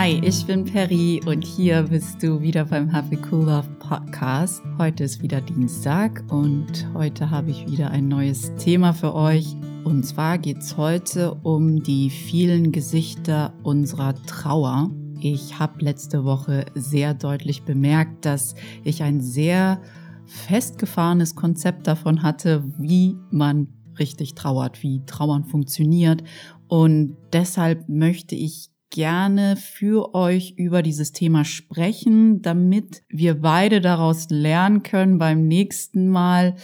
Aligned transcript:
Hi, 0.00 0.18
ich 0.24 0.46
bin 0.46 0.64
Perry 0.64 1.20
und 1.26 1.44
hier 1.44 1.82
bist 1.82 2.22
du 2.22 2.40
wieder 2.40 2.64
beim 2.64 2.88
Happy 2.88 3.18
Cool 3.30 3.44
Love 3.44 3.68
Podcast. 3.80 4.62
Heute 4.78 5.04
ist 5.04 5.20
wieder 5.20 5.42
Dienstag 5.42 6.24
und 6.32 6.88
heute 6.94 7.28
habe 7.28 7.50
ich 7.50 7.70
wieder 7.70 7.90
ein 7.90 8.08
neues 8.08 8.50
Thema 8.56 8.94
für 8.94 9.14
euch. 9.14 9.54
Und 9.84 10.04
zwar 10.06 10.38
geht 10.38 10.56
es 10.56 10.78
heute 10.78 11.34
um 11.42 11.82
die 11.82 12.08
vielen 12.08 12.72
Gesichter 12.72 13.52
unserer 13.62 14.14
Trauer. 14.24 14.90
Ich 15.20 15.58
habe 15.58 15.84
letzte 15.84 16.24
Woche 16.24 16.64
sehr 16.74 17.12
deutlich 17.12 17.64
bemerkt, 17.64 18.24
dass 18.24 18.54
ich 18.84 19.02
ein 19.02 19.20
sehr 19.20 19.82
festgefahrenes 20.24 21.34
Konzept 21.34 21.86
davon 21.86 22.22
hatte, 22.22 22.64
wie 22.78 23.18
man 23.30 23.68
richtig 23.98 24.34
trauert, 24.34 24.82
wie 24.82 25.04
Trauern 25.04 25.44
funktioniert. 25.44 26.24
Und 26.68 27.18
deshalb 27.34 27.86
möchte 27.90 28.34
ich 28.34 28.69
gerne 28.90 29.56
für 29.56 30.14
euch 30.14 30.54
über 30.56 30.82
dieses 30.82 31.12
Thema 31.12 31.44
sprechen, 31.44 32.42
damit 32.42 33.02
wir 33.08 33.40
beide 33.40 33.80
daraus 33.80 34.28
lernen 34.30 34.82
können 34.82 35.18
beim 35.18 35.46
nächsten 35.46 36.08
Mal 36.08 36.56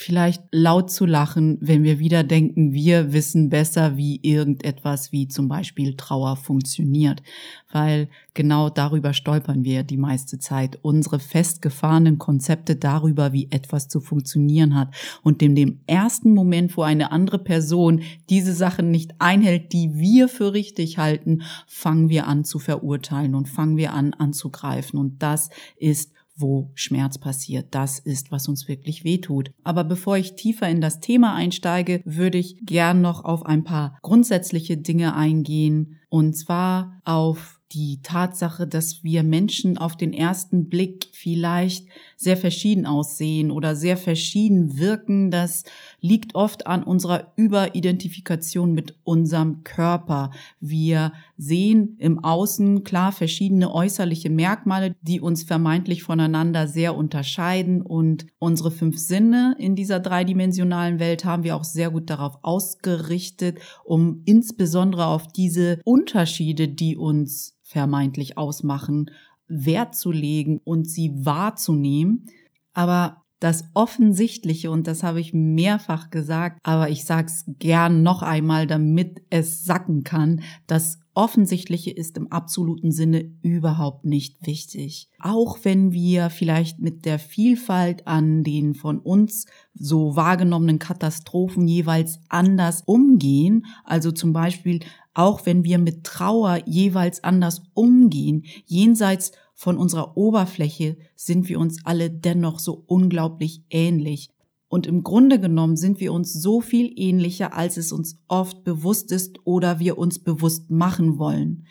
vielleicht 0.00 0.42
laut 0.50 0.90
zu 0.90 1.04
lachen, 1.04 1.58
wenn 1.60 1.82
wir 1.82 1.98
wieder 1.98 2.24
denken, 2.24 2.72
wir 2.72 3.12
wissen 3.12 3.50
besser, 3.50 3.96
wie 3.96 4.18
irgendetwas 4.22 5.12
wie 5.12 5.28
zum 5.28 5.48
Beispiel 5.48 5.94
Trauer 5.96 6.36
funktioniert. 6.36 7.22
Weil 7.70 8.08
genau 8.34 8.70
darüber 8.70 9.12
stolpern 9.12 9.62
wir 9.62 9.82
die 9.82 9.98
meiste 9.98 10.38
Zeit. 10.38 10.78
Unsere 10.82 11.18
festgefahrenen 11.18 12.18
Konzepte 12.18 12.76
darüber, 12.76 13.32
wie 13.32 13.48
etwas 13.50 13.88
zu 13.88 14.00
funktionieren 14.00 14.74
hat. 14.74 14.94
Und 15.22 15.42
in 15.42 15.54
dem 15.54 15.80
ersten 15.86 16.34
Moment, 16.34 16.76
wo 16.76 16.82
eine 16.82 17.12
andere 17.12 17.38
Person 17.38 18.00
diese 18.30 18.54
Sachen 18.54 18.90
nicht 18.90 19.14
einhält, 19.18 19.72
die 19.72 19.96
wir 19.96 20.28
für 20.28 20.54
richtig 20.54 20.98
halten, 20.98 21.42
fangen 21.66 22.08
wir 22.08 22.26
an 22.26 22.44
zu 22.44 22.58
verurteilen 22.58 23.34
und 23.34 23.48
fangen 23.48 23.76
wir 23.76 23.92
an 23.92 24.14
anzugreifen. 24.14 24.98
Und 24.98 25.22
das 25.22 25.50
ist 25.76 26.12
wo 26.40 26.70
Schmerz 26.74 27.18
passiert. 27.18 27.68
Das 27.70 27.98
ist, 27.98 28.32
was 28.32 28.48
uns 28.48 28.68
wirklich 28.68 29.04
wehtut. 29.04 29.50
Aber 29.62 29.84
bevor 29.84 30.16
ich 30.16 30.36
tiefer 30.36 30.68
in 30.68 30.80
das 30.80 31.00
Thema 31.00 31.34
einsteige, 31.34 32.00
würde 32.04 32.38
ich 32.38 32.58
gern 32.62 33.00
noch 33.00 33.24
auf 33.24 33.44
ein 33.46 33.64
paar 33.64 33.98
grundsätzliche 34.02 34.76
Dinge 34.76 35.14
eingehen. 35.14 35.98
Und 36.08 36.34
zwar 36.34 37.00
auf 37.04 37.60
die 37.72 38.00
Tatsache, 38.02 38.66
dass 38.66 39.04
wir 39.04 39.22
Menschen 39.22 39.78
auf 39.78 39.96
den 39.96 40.12
ersten 40.12 40.68
Blick 40.68 41.08
vielleicht 41.12 41.86
sehr 42.20 42.36
verschieden 42.36 42.84
aussehen 42.84 43.50
oder 43.50 43.74
sehr 43.74 43.96
verschieden 43.96 44.78
wirken, 44.78 45.30
das 45.30 45.64
liegt 46.02 46.34
oft 46.34 46.66
an 46.66 46.82
unserer 46.82 47.32
Überidentifikation 47.36 48.74
mit 48.74 48.94
unserem 49.04 49.64
Körper. 49.64 50.30
Wir 50.60 51.14
sehen 51.38 51.96
im 51.98 52.22
Außen 52.22 52.84
klar 52.84 53.12
verschiedene 53.12 53.72
äußerliche 53.72 54.28
Merkmale, 54.28 54.94
die 55.00 55.18
uns 55.18 55.44
vermeintlich 55.44 56.02
voneinander 56.02 56.68
sehr 56.68 56.94
unterscheiden 56.94 57.80
und 57.80 58.26
unsere 58.38 58.70
fünf 58.70 58.98
Sinne 58.98 59.56
in 59.58 59.74
dieser 59.74 59.98
dreidimensionalen 59.98 60.98
Welt 60.98 61.24
haben 61.24 61.42
wir 61.42 61.56
auch 61.56 61.64
sehr 61.64 61.90
gut 61.90 62.10
darauf 62.10 62.38
ausgerichtet, 62.42 63.60
um 63.82 64.20
insbesondere 64.26 65.06
auf 65.06 65.26
diese 65.26 65.80
Unterschiede, 65.84 66.68
die 66.68 66.98
uns 66.98 67.56
vermeintlich 67.62 68.36
ausmachen, 68.36 69.10
Wert 69.50 69.94
zu 69.94 70.10
legen 70.10 70.60
und 70.64 70.88
sie 70.88 71.12
wahrzunehmen. 71.24 72.26
Aber 72.72 73.20
das 73.40 73.64
Offensichtliche, 73.72 74.70
und 74.70 74.86
das 74.86 75.02
habe 75.02 75.20
ich 75.20 75.32
mehrfach 75.32 76.10
gesagt, 76.10 76.58
aber 76.62 76.90
ich 76.90 77.04
sage 77.04 77.26
es 77.26 77.44
gern 77.58 78.02
noch 78.02 78.22
einmal, 78.22 78.66
damit 78.66 79.22
es 79.30 79.64
sacken 79.64 80.04
kann, 80.04 80.42
das 80.66 80.98
Offensichtliche 81.14 81.90
ist 81.90 82.16
im 82.18 82.30
absoluten 82.30 82.92
Sinne 82.92 83.32
überhaupt 83.42 84.04
nicht 84.04 84.46
wichtig. 84.46 85.08
Auch 85.18 85.58
wenn 85.64 85.90
wir 85.92 86.30
vielleicht 86.30 86.78
mit 86.80 87.04
der 87.04 87.18
Vielfalt 87.18 88.06
an 88.06 88.44
den 88.44 88.74
von 88.74 88.98
uns 88.98 89.46
so 89.74 90.14
wahrgenommenen 90.16 90.78
Katastrophen 90.78 91.66
jeweils 91.66 92.20
anders 92.28 92.82
umgehen, 92.86 93.66
also 93.84 94.12
zum 94.12 94.32
Beispiel 94.32 94.80
auch 95.20 95.44
wenn 95.44 95.64
wir 95.64 95.76
mit 95.76 96.02
Trauer 96.02 96.60
jeweils 96.64 97.22
anders 97.22 97.60
umgehen, 97.74 98.46
jenseits 98.64 99.32
von 99.54 99.76
unserer 99.76 100.16
Oberfläche 100.16 100.96
sind 101.14 101.46
wir 101.50 101.60
uns 101.60 101.84
alle 101.84 102.10
dennoch 102.10 102.58
so 102.58 102.84
unglaublich 102.86 103.62
ähnlich. 103.68 104.30
Und 104.68 104.86
im 104.86 105.02
Grunde 105.02 105.38
genommen 105.38 105.76
sind 105.76 106.00
wir 106.00 106.14
uns 106.14 106.32
so 106.32 106.62
viel 106.62 106.90
ähnlicher, 106.96 107.54
als 107.54 107.76
es 107.76 107.92
uns 107.92 108.18
oft 108.28 108.64
bewusst 108.64 109.12
ist 109.12 109.40
oder 109.44 109.78
wir 109.78 109.98
uns 109.98 110.20
bewusst 110.20 110.70
machen 110.70 111.18
wollen. 111.18 111.66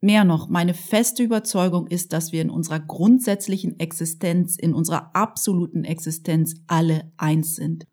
Mehr 0.00 0.22
noch, 0.22 0.48
meine 0.48 0.74
feste 0.74 1.24
Überzeugung 1.24 1.88
ist, 1.88 2.12
dass 2.12 2.30
wir 2.30 2.42
in 2.42 2.50
unserer 2.50 2.78
grundsätzlichen 2.78 3.80
Existenz, 3.80 4.54
in 4.54 4.72
unserer 4.72 5.16
absoluten 5.16 5.82
Existenz 5.82 6.54
alle 6.68 7.10
eins 7.16 7.56
sind 7.56 7.88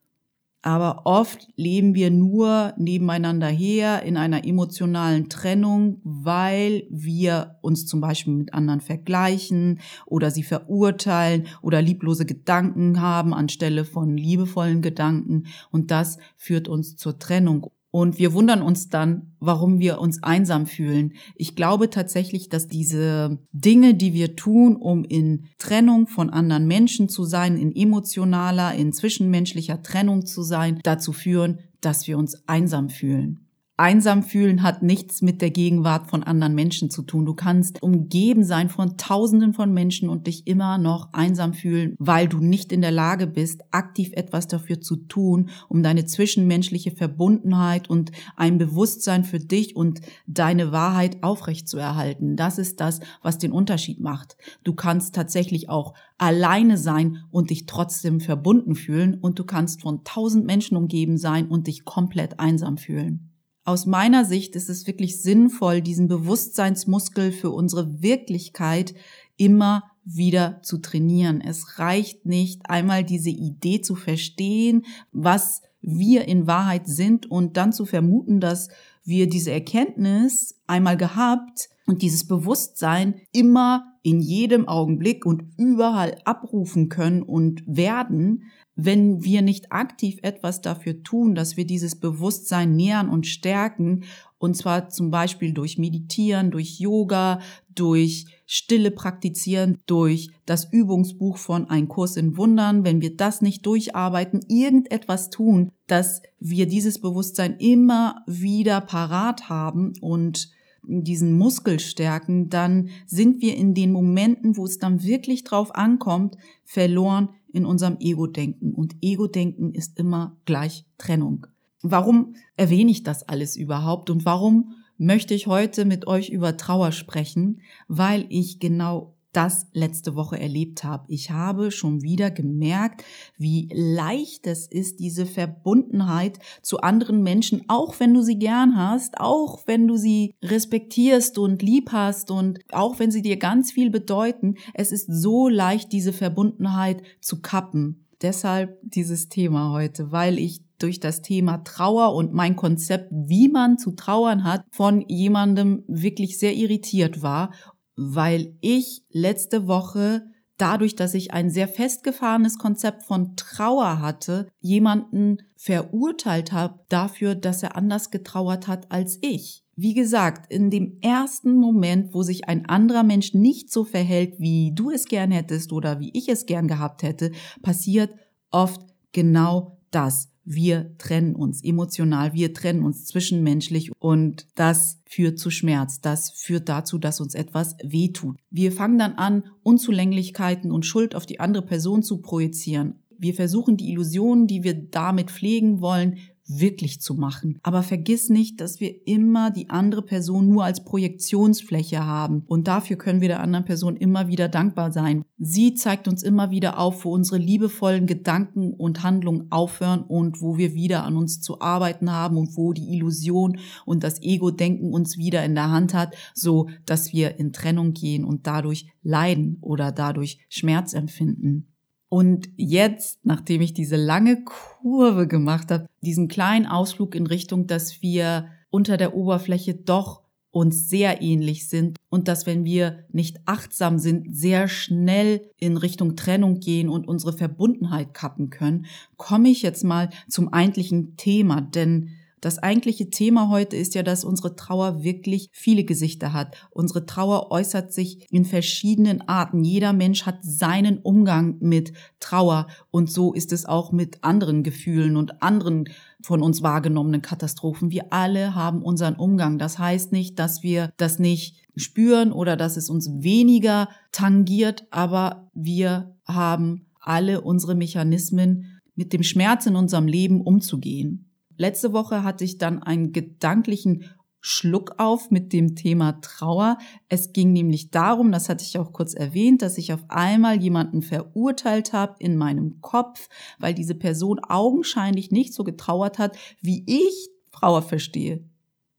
aber 0.66 1.06
oft 1.06 1.48
leben 1.58 1.94
wir 1.94 2.10
nur 2.10 2.74
nebeneinander 2.76 3.48
her 3.48 4.02
in 4.02 4.18
einer 4.18 4.48
emotionalen 4.48 5.30
Trennung, 5.30 6.02
weil 6.04 6.88
wir 6.90 7.60
uns 7.62 7.86
zum 7.86 8.02
Beispiel 8.02 8.34
mit 8.34 8.52
anderen 8.56 8.82
vergleichen 8.82 9.80
oder 10.08 10.32
sie 10.32 10.42
verurteilen 10.42 11.46
oder 11.62 11.84
lieblose 11.84 12.26
Gedanken 12.26 13.00
haben 13.00 13.32
anstelle 13.32 13.86
von 13.86 14.18
liebevollen 14.18 14.82
Gedanken. 14.82 15.46
Und 15.70 15.92
das 15.92 16.18
führt 16.36 16.68
uns 16.68 16.96
zur 16.96 17.20
Trennung. 17.20 17.70
Und 17.96 18.20
wir 18.20 18.34
wundern 18.34 18.62
uns 18.62 18.90
dann, 18.90 19.38
warum 19.40 19.80
wir 19.80 20.02
uns 20.02 20.22
einsam 20.22 20.66
fühlen. 20.66 21.14
Ich 21.34 21.56
glaube 21.56 21.90
tatsächlich, 21.90 22.50
dass 22.50 22.68
diese 22.68 23.40
Dinge, 23.54 23.96
die 23.96 24.14
wir 24.14 24.36
tun, 24.36 24.76
um 24.76 25.06
in 25.06 25.46
Trennung 25.60 26.06
von 26.06 26.30
anderen 26.30 26.68
Menschen 26.68 27.08
zu 27.08 27.24
sein, 27.24 27.56
in 27.56 27.74
emotionaler, 27.74 28.76
in 28.76 28.92
zwischenmenschlicher 28.92 29.82
Trennung 29.82 30.26
zu 30.26 30.44
sein, 30.44 30.82
dazu 30.84 31.14
führen, 31.14 31.60
dass 31.80 32.06
wir 32.06 32.18
uns 32.18 32.46
einsam 32.50 32.90
fühlen. 32.90 33.45
Einsam 33.78 34.24
fühlen 34.24 34.64
hat 34.64 34.84
nichts 34.84 35.22
mit 35.22 35.42
der 35.42 35.52
Gegenwart 35.52 36.08
von 36.10 36.24
anderen 36.24 36.56
Menschen 36.56 36.90
zu 36.90 37.02
tun. 37.02 37.26
Du 37.26 37.34
kannst 37.34 37.84
umgeben 37.84 38.46
sein 38.46 38.70
von 38.70 38.96
Tausenden 38.96 39.54
von 39.54 39.74
Menschen 39.74 40.08
und 40.08 40.28
dich 40.28 40.48
immer 40.48 40.78
noch 40.78 41.12
einsam 41.12 41.54
fühlen, 41.54 41.98
weil 42.00 42.30
du 42.30 42.38
nicht 42.38 42.72
in 42.72 42.80
der 42.80 42.92
Lage 42.92 43.28
bist, 43.28 43.64
aktiv 43.72 44.12
etwas 44.14 44.48
dafür 44.48 44.80
zu 44.80 44.96
tun, 44.96 45.50
um 45.68 45.84
deine 45.84 46.06
zwischenmenschliche 46.06 46.92
Verbundenheit 46.92 47.90
und 47.90 48.14
ein 48.38 48.58
Bewusstsein 48.58 49.26
für 49.26 49.40
dich 49.40 49.76
und 49.76 50.00
deine 50.26 50.72
Wahrheit 50.72 51.22
aufrechtzuerhalten. 51.22 52.38
Das 52.38 52.58
ist 52.58 52.80
das, 52.80 53.02
was 53.22 53.40
den 53.40 53.52
Unterschied 53.52 54.00
macht. 54.00 54.38
Du 54.64 54.74
kannst 54.74 55.14
tatsächlich 55.14 55.68
auch 55.68 55.96
alleine 56.18 56.78
sein 56.78 57.26
und 57.30 57.50
dich 57.50 57.66
trotzdem 57.66 58.22
verbunden 58.22 58.76
fühlen 58.76 59.16
und 59.16 59.38
du 59.38 59.44
kannst 59.44 59.82
von 59.82 60.06
tausend 60.06 60.46
Menschen 60.46 60.78
umgeben 60.78 61.18
sein 61.18 61.50
und 61.50 61.68
dich 61.68 61.84
komplett 61.84 62.40
einsam 62.40 62.78
fühlen. 62.78 63.35
Aus 63.66 63.88
meiner 63.88 64.26
Sicht 64.26 64.56
ist 64.56 64.70
es 64.70 64.86
wirklich 64.86 65.22
sinnvoll, 65.24 65.82
diesen 65.82 66.08
Bewusstseinsmuskel 66.08 67.32
für 67.32 67.50
unsere 67.50 68.04
Wirklichkeit 68.04 68.94
immer 69.38 69.92
wieder 70.04 70.62
zu 70.62 70.78
trainieren. 70.78 71.42
Es 71.42 71.80
reicht 71.80 72.28
nicht, 72.28 72.70
einmal 72.70 73.04
diese 73.04 73.32
Idee 73.32 73.82
zu 73.82 73.96
verstehen, 73.96 74.86
was 75.12 75.64
wir 75.82 76.28
in 76.28 76.46
Wahrheit 76.46 76.88
sind 76.88 77.30
und 77.30 77.58
dann 77.58 77.74
zu 77.74 77.86
vermuten, 77.86 78.40
dass 78.40 78.70
wir 79.06 79.28
diese 79.28 79.52
Erkenntnis 79.52 80.60
einmal 80.68 80.98
gehabt 80.98 81.70
und 81.86 82.02
dieses 82.02 82.28
Bewusstsein 82.28 83.22
immer 83.32 83.86
in 84.02 84.20
jedem 84.20 84.68
Augenblick 84.68 85.26
und 85.26 85.44
überall 85.58 86.18
abrufen 86.26 86.90
können 86.90 87.22
und 87.22 87.64
werden, 87.66 88.44
wenn 88.76 89.24
wir 89.24 89.42
nicht 89.42 89.72
aktiv 89.72 90.20
etwas 90.22 90.62
dafür 90.62 91.02
tun, 91.04 91.34
dass 91.34 91.56
wir 91.56 91.66
dieses 91.66 92.00
Bewusstsein 92.00 92.76
nähern 92.76 93.10
und 93.10 93.26
stärken, 93.26 94.04
und 94.38 94.58
zwar 94.58 94.90
zum 94.90 95.12
Beispiel 95.12 95.54
durch 95.54 95.78
Meditieren, 95.78 96.52
durch 96.52 96.80
Yoga, 96.80 97.40
durch 97.74 98.26
Stille 98.46 98.92
praktizieren, 98.92 99.80
durch 99.88 100.30
das 100.46 100.72
Übungsbuch 100.72 101.38
von 101.38 101.70
Ein 101.70 101.88
Kurs 101.88 102.16
in 102.16 102.38
Wundern, 102.38 102.84
wenn 102.84 103.02
wir 103.02 103.16
das 103.16 103.42
nicht 103.42 103.66
durcharbeiten, 103.66 104.42
irgendetwas 104.48 105.30
tun, 105.30 105.72
dass 105.88 106.22
wir 106.40 106.68
dieses 106.68 107.00
Bewusstsein 107.00 107.58
immer 107.58 108.24
wieder 108.28 108.82
parat 108.82 109.50
haben 109.50 109.94
und 110.00 110.50
diesen 110.88 111.38
Muskel 111.38 111.80
stärken, 111.80 112.50
dann 112.50 112.90
sind 113.08 113.42
wir 113.42 113.56
in 113.56 113.74
den 113.74 113.92
Momenten, 113.92 114.56
wo 114.58 114.66
es 114.66 114.78
dann 114.78 115.04
wirklich 115.04 115.44
drauf 115.44 115.74
ankommt, 115.74 116.38
verloren 116.64 117.30
in 117.52 117.66
unserem 117.66 117.98
Ego-Denken. 118.00 118.74
Und 118.74 118.96
Ego-Denken 119.02 119.74
ist 119.74 119.98
immer 119.98 120.38
gleich 120.46 120.86
Trennung. 120.98 121.48
Warum 121.82 122.36
erwähne 122.56 122.92
ich 122.92 123.04
das 123.04 123.28
alles 123.28 123.56
überhaupt 123.56 124.10
und 124.10 124.26
warum 124.26 124.74
möchte 124.98 125.34
ich 125.34 125.48
heute 125.48 125.86
mit 125.86 126.08
euch 126.08 126.30
über 126.30 126.58
Trauer 126.58 126.92
sprechen? 126.92 127.62
Weil 127.88 128.26
ich 128.30 128.60
genau 128.60 129.16
das 129.36 129.68
letzte 129.74 130.16
Woche 130.16 130.40
erlebt 130.40 130.86
habe. 130.86 131.04
Ich 131.10 131.30
habe 131.30 131.72
schon 131.72 132.02
wieder 132.02 132.32
gemerkt, 132.32 133.04
wie 133.38 133.70
leicht 133.74 134.48
es 134.48 134.66
ist, 134.66 135.02
diese 135.02 135.26
Verbundenheit 135.26 136.40
zu 136.62 136.80
anderen 136.80 137.22
Menschen, 137.22 137.66
auch 137.68 138.00
wenn 138.00 138.14
du 138.14 138.22
sie 138.22 138.40
gern 138.40 138.78
hast, 138.78 139.20
auch 139.20 139.64
wenn 139.66 139.88
du 139.88 139.98
sie 139.98 140.34
respektierst 140.42 141.38
und 141.38 141.62
lieb 141.62 141.92
hast 141.92 142.32
und 142.32 142.60
auch 142.72 143.00
wenn 143.00 143.12
sie 143.12 143.22
dir 143.22 143.38
ganz 143.38 143.74
viel 143.74 143.90
bedeuten. 143.90 144.56
Es 144.74 144.94
ist 144.94 145.08
so 145.12 145.50
leicht, 145.50 145.92
diese 145.92 146.14
Verbundenheit 146.14 147.04
zu 147.20 147.42
kappen. 147.42 148.05
Deshalb 148.26 148.80
dieses 148.82 149.30
Thema 149.30 149.70
heute, 149.70 150.12
weil 150.12 150.40
ich 150.40 150.64
durch 150.80 151.00
das 151.00 151.22
Thema 151.22 151.60
Trauer 151.60 152.16
und 152.16 152.34
mein 152.34 152.56
Konzept, 152.56 153.12
wie 153.12 153.50
man 153.50 153.78
zu 153.78 153.92
trauern 153.92 154.44
hat, 154.44 154.66
von 154.72 155.02
jemandem 155.08 155.84
wirklich 155.88 156.40
sehr 156.40 156.56
irritiert 156.56 157.22
war, 157.22 157.54
weil 157.96 158.58
ich 158.62 159.04
letzte 159.12 159.68
Woche 159.68 160.24
dadurch, 160.58 160.96
dass 160.96 161.14
ich 161.14 161.34
ein 161.34 161.50
sehr 161.50 161.68
festgefahrenes 161.68 162.58
Konzept 162.58 163.04
von 163.04 163.36
Trauer 163.36 164.00
hatte, 164.00 164.48
jemanden 164.60 165.38
verurteilt 165.56 166.52
habe 166.52 166.80
dafür, 166.90 167.36
dass 167.36 167.64
er 167.64 167.76
anders 167.76 168.12
getrauert 168.12 168.68
hat 168.68 168.92
als 168.92 169.18
ich. 169.22 169.64
Wie 169.78 169.94
gesagt, 169.94 170.52
in 170.52 170.70
dem 170.70 171.00
ersten 171.02 171.56
Moment, 171.58 172.14
wo 172.14 172.24
sich 172.24 172.48
ein 172.48 172.66
anderer 172.66 173.04
Mensch 173.04 173.34
nicht 173.34 173.72
so 173.72 173.84
verhält, 173.84 174.40
wie 174.40 174.74
du 174.74 174.90
es 174.90 175.06
gern 175.06 175.32
hättest 175.32 175.74
oder 175.74 176.00
wie 176.00 176.12
ich 176.14 176.30
es 176.30 176.46
gern 176.46 176.68
gehabt 176.68 177.04
hätte, 177.04 177.32
passiert 177.62 178.14
oft 178.52 178.82
genau 179.12 179.80
das 179.92 180.35
wir 180.46 180.96
trennen 181.00 181.36
uns 181.36 181.64
emotional, 181.64 182.34
wir 182.34 182.54
trennen 182.54 182.84
uns 182.84 183.06
zwischenmenschlich 183.06 183.92
und 184.00 184.48
das 184.56 185.02
führt 185.08 185.40
zu 185.40 185.50
Schmerz, 185.50 186.02
das 186.02 186.32
führt 186.32 186.70
dazu, 186.70 187.00
dass 187.00 187.20
uns 187.20 187.34
etwas 187.34 187.76
wehtut. 187.84 188.38
Wir 188.52 188.72
fangen 188.72 189.00
dann 189.00 189.14
an, 189.14 189.44
Unzulänglichkeiten 189.64 190.72
und 190.72 190.86
Schuld 190.86 191.16
auf 191.16 191.26
die 191.26 191.40
andere 191.40 191.66
Person 191.66 192.04
zu 192.04 192.22
projizieren. 192.22 193.00
Wir 193.18 193.34
versuchen 193.34 193.76
die 193.78 193.90
Illusionen, 193.90 194.46
die 194.46 194.64
wir 194.64 194.74
damit 194.74 195.32
pflegen 195.32 195.82
wollen, 195.82 196.18
wirklich 196.48 197.02
zu 197.02 197.16
machen. 197.16 197.60
Aber 197.64 197.84
vergiss 197.84 198.30
nicht, 198.30 198.62
dass 198.62 198.80
wir 198.80 199.08
immer 199.08 199.52
die 199.52 199.70
andere 199.70 200.02
Person 200.02 200.48
nur 200.48 200.64
als 200.64 200.84
Projektionsfläche 200.84 202.06
haben. 202.06 202.44
Und 202.48 202.68
dafür 202.68 202.98
können 202.98 203.22
wir 203.22 203.28
der 203.28 203.42
anderen 203.42 203.66
Person 203.66 203.98
immer 203.98 204.28
wieder 204.28 204.48
dankbar 204.48 204.92
sein. 204.92 205.24
Sie 205.38 205.74
zeigt 205.74 206.08
uns 206.08 206.24
immer 206.24 206.52
wieder 206.52 206.80
auf, 206.80 207.06
wo 207.06 207.12
unsere 207.14 207.38
liebevollen 207.38 208.06
Gedanken 208.06 208.74
und 208.74 209.04
Handlungen 209.04 209.52
aufhören 209.52 210.04
und 210.04 210.42
wo 210.42 210.58
wir 210.58 210.74
wieder 210.74 211.04
an 211.04 211.18
uns 211.18 211.42
zu 211.42 211.62
arbeiten 211.62 212.12
haben 212.12 212.38
und 212.38 212.56
wo 212.58 212.74
die 212.74 212.94
Illusion 212.94 213.58
und 213.86 214.04
das 214.04 214.22
Ego-Denken 214.22 214.94
uns 214.94 215.18
wieder 215.18 215.44
in 215.44 215.56
der 215.56 215.72
Hand 215.72 215.94
hat, 215.94 216.16
so 216.34 216.70
dass 216.86 217.12
wir 217.12 217.40
in 217.40 217.54
Trennung 217.54 217.94
gehen 217.94 218.24
und 218.24 218.48
dadurch 218.48 218.88
leiden 219.02 219.58
oder 219.62 219.92
dadurch 219.92 220.40
Schmerz 220.50 220.94
empfinden. 220.94 221.68
Und 222.16 222.48
jetzt, 222.56 223.26
nachdem 223.26 223.60
ich 223.60 223.74
diese 223.74 223.98
lange 223.98 224.46
Kurve 224.46 225.28
gemacht 225.28 225.70
habe, 225.70 225.88
diesen 226.00 226.30
kleinen 226.30 226.66
Ausflug 226.66 227.14
in 227.14 227.28
Richtung, 227.28 227.68
dass 227.68 228.02
wir 228.02 228.48
unter 228.70 228.96
der 228.96 229.18
Oberfläche 229.18 229.74
doch 229.74 230.22
uns 230.50 230.88
sehr 230.88 231.22
ähnlich 231.22 231.68
sind 231.68 231.98
und 232.10 232.30
dass 232.30 232.46
wenn 232.46 232.64
wir 232.64 233.04
nicht 233.12 233.42
achtsam 233.44 234.00
sind, 234.00 234.34
sehr 234.34 234.70
schnell 234.70 235.52
in 235.58 235.76
Richtung 235.76 236.16
Trennung 236.16 236.62
gehen 236.62 236.88
und 236.88 237.06
unsere 237.06 237.34
Verbundenheit 237.34 238.14
kappen 238.14 238.50
können, 238.50 238.86
komme 239.18 239.50
ich 239.50 239.62
jetzt 239.62 239.84
mal 239.84 240.10
zum 240.30 240.54
eigentlichen 240.54 241.18
Thema, 241.18 241.60
denn 241.60 242.12
das 242.46 242.60
eigentliche 242.60 243.10
Thema 243.10 243.50
heute 243.50 243.76
ist 243.76 243.96
ja, 243.96 244.04
dass 244.04 244.24
unsere 244.24 244.56
Trauer 244.56 245.04
wirklich 245.04 245.50
viele 245.52 245.84
Gesichter 245.84 246.32
hat. 246.32 246.56
Unsere 246.70 247.08
Trauer 247.08 247.50
äußert 247.50 247.92
sich 247.92 248.32
in 248.32 248.46
verschiedenen 248.46 249.28
Arten. 249.28 249.64
Jeder 249.64 249.94
Mensch 249.94 250.28
hat 250.28 250.38
seinen 250.44 251.00
Umgang 251.00 251.58
mit 251.60 251.94
Trauer 252.20 252.68
und 252.92 253.12
so 253.12 253.34
ist 253.34 253.52
es 253.52 253.66
auch 253.66 253.92
mit 253.92 254.24
anderen 254.24 254.62
Gefühlen 254.62 255.18
und 255.18 255.42
anderen 255.42 255.90
von 256.22 256.44
uns 256.44 256.62
wahrgenommenen 256.62 257.24
Katastrophen. 257.24 257.90
Wir 257.90 258.14
alle 258.14 258.54
haben 258.54 258.84
unseren 258.84 259.16
Umgang. 259.16 259.58
Das 259.58 259.80
heißt 259.80 260.12
nicht, 260.12 260.38
dass 260.38 260.62
wir 260.62 260.92
das 260.98 261.18
nicht 261.18 261.66
spüren 261.76 262.32
oder 262.32 262.56
dass 262.56 262.78
es 262.78 262.92
uns 262.92 263.10
weniger 263.24 263.90
tangiert, 264.12 264.86
aber 264.92 265.50
wir 265.56 266.16
haben 266.26 266.86
alle 267.00 267.42
unsere 267.42 267.74
Mechanismen, 267.74 268.80
mit 268.96 269.14
dem 269.14 269.24
Schmerz 269.24 269.66
in 269.66 269.76
unserem 269.76 270.08
Leben 270.08 270.42
umzugehen. 270.42 271.26
Letzte 271.58 271.94
Woche 271.94 272.24
hatte 272.24 272.44
ich 272.44 272.58
dann 272.58 272.84
einen 272.84 273.12
gedanklichen 273.12 274.06
Schluck 274.48 274.94
auf 275.00 275.32
mit 275.32 275.54
dem 275.54 275.76
Thema 275.76 276.22
Trauer. 276.22 276.78
Es 277.10 277.34
ging 277.34 277.52
nämlich 277.52 277.90
darum, 277.90 278.32
das 278.32 278.48
hatte 278.48 278.64
ich 278.64 278.78
auch 278.78 278.94
kurz 278.94 279.16
erwähnt, 279.16 279.64
dass 279.64 279.80
ich 279.80 279.92
auf 279.92 280.06
einmal 280.08 280.62
jemanden 280.62 281.02
verurteilt 281.02 281.94
habe 281.94 282.16
in 282.20 282.38
meinem 282.38 282.80
Kopf, 282.80 283.28
weil 283.58 283.74
diese 283.74 283.96
Person 283.96 284.40
augenscheinlich 284.40 285.32
nicht 285.32 285.52
so 285.54 285.64
getrauert 285.64 286.20
hat, 286.20 286.38
wie 286.62 286.84
ich 286.86 287.30
Trauer 287.52 287.82
verstehe. 287.82 288.44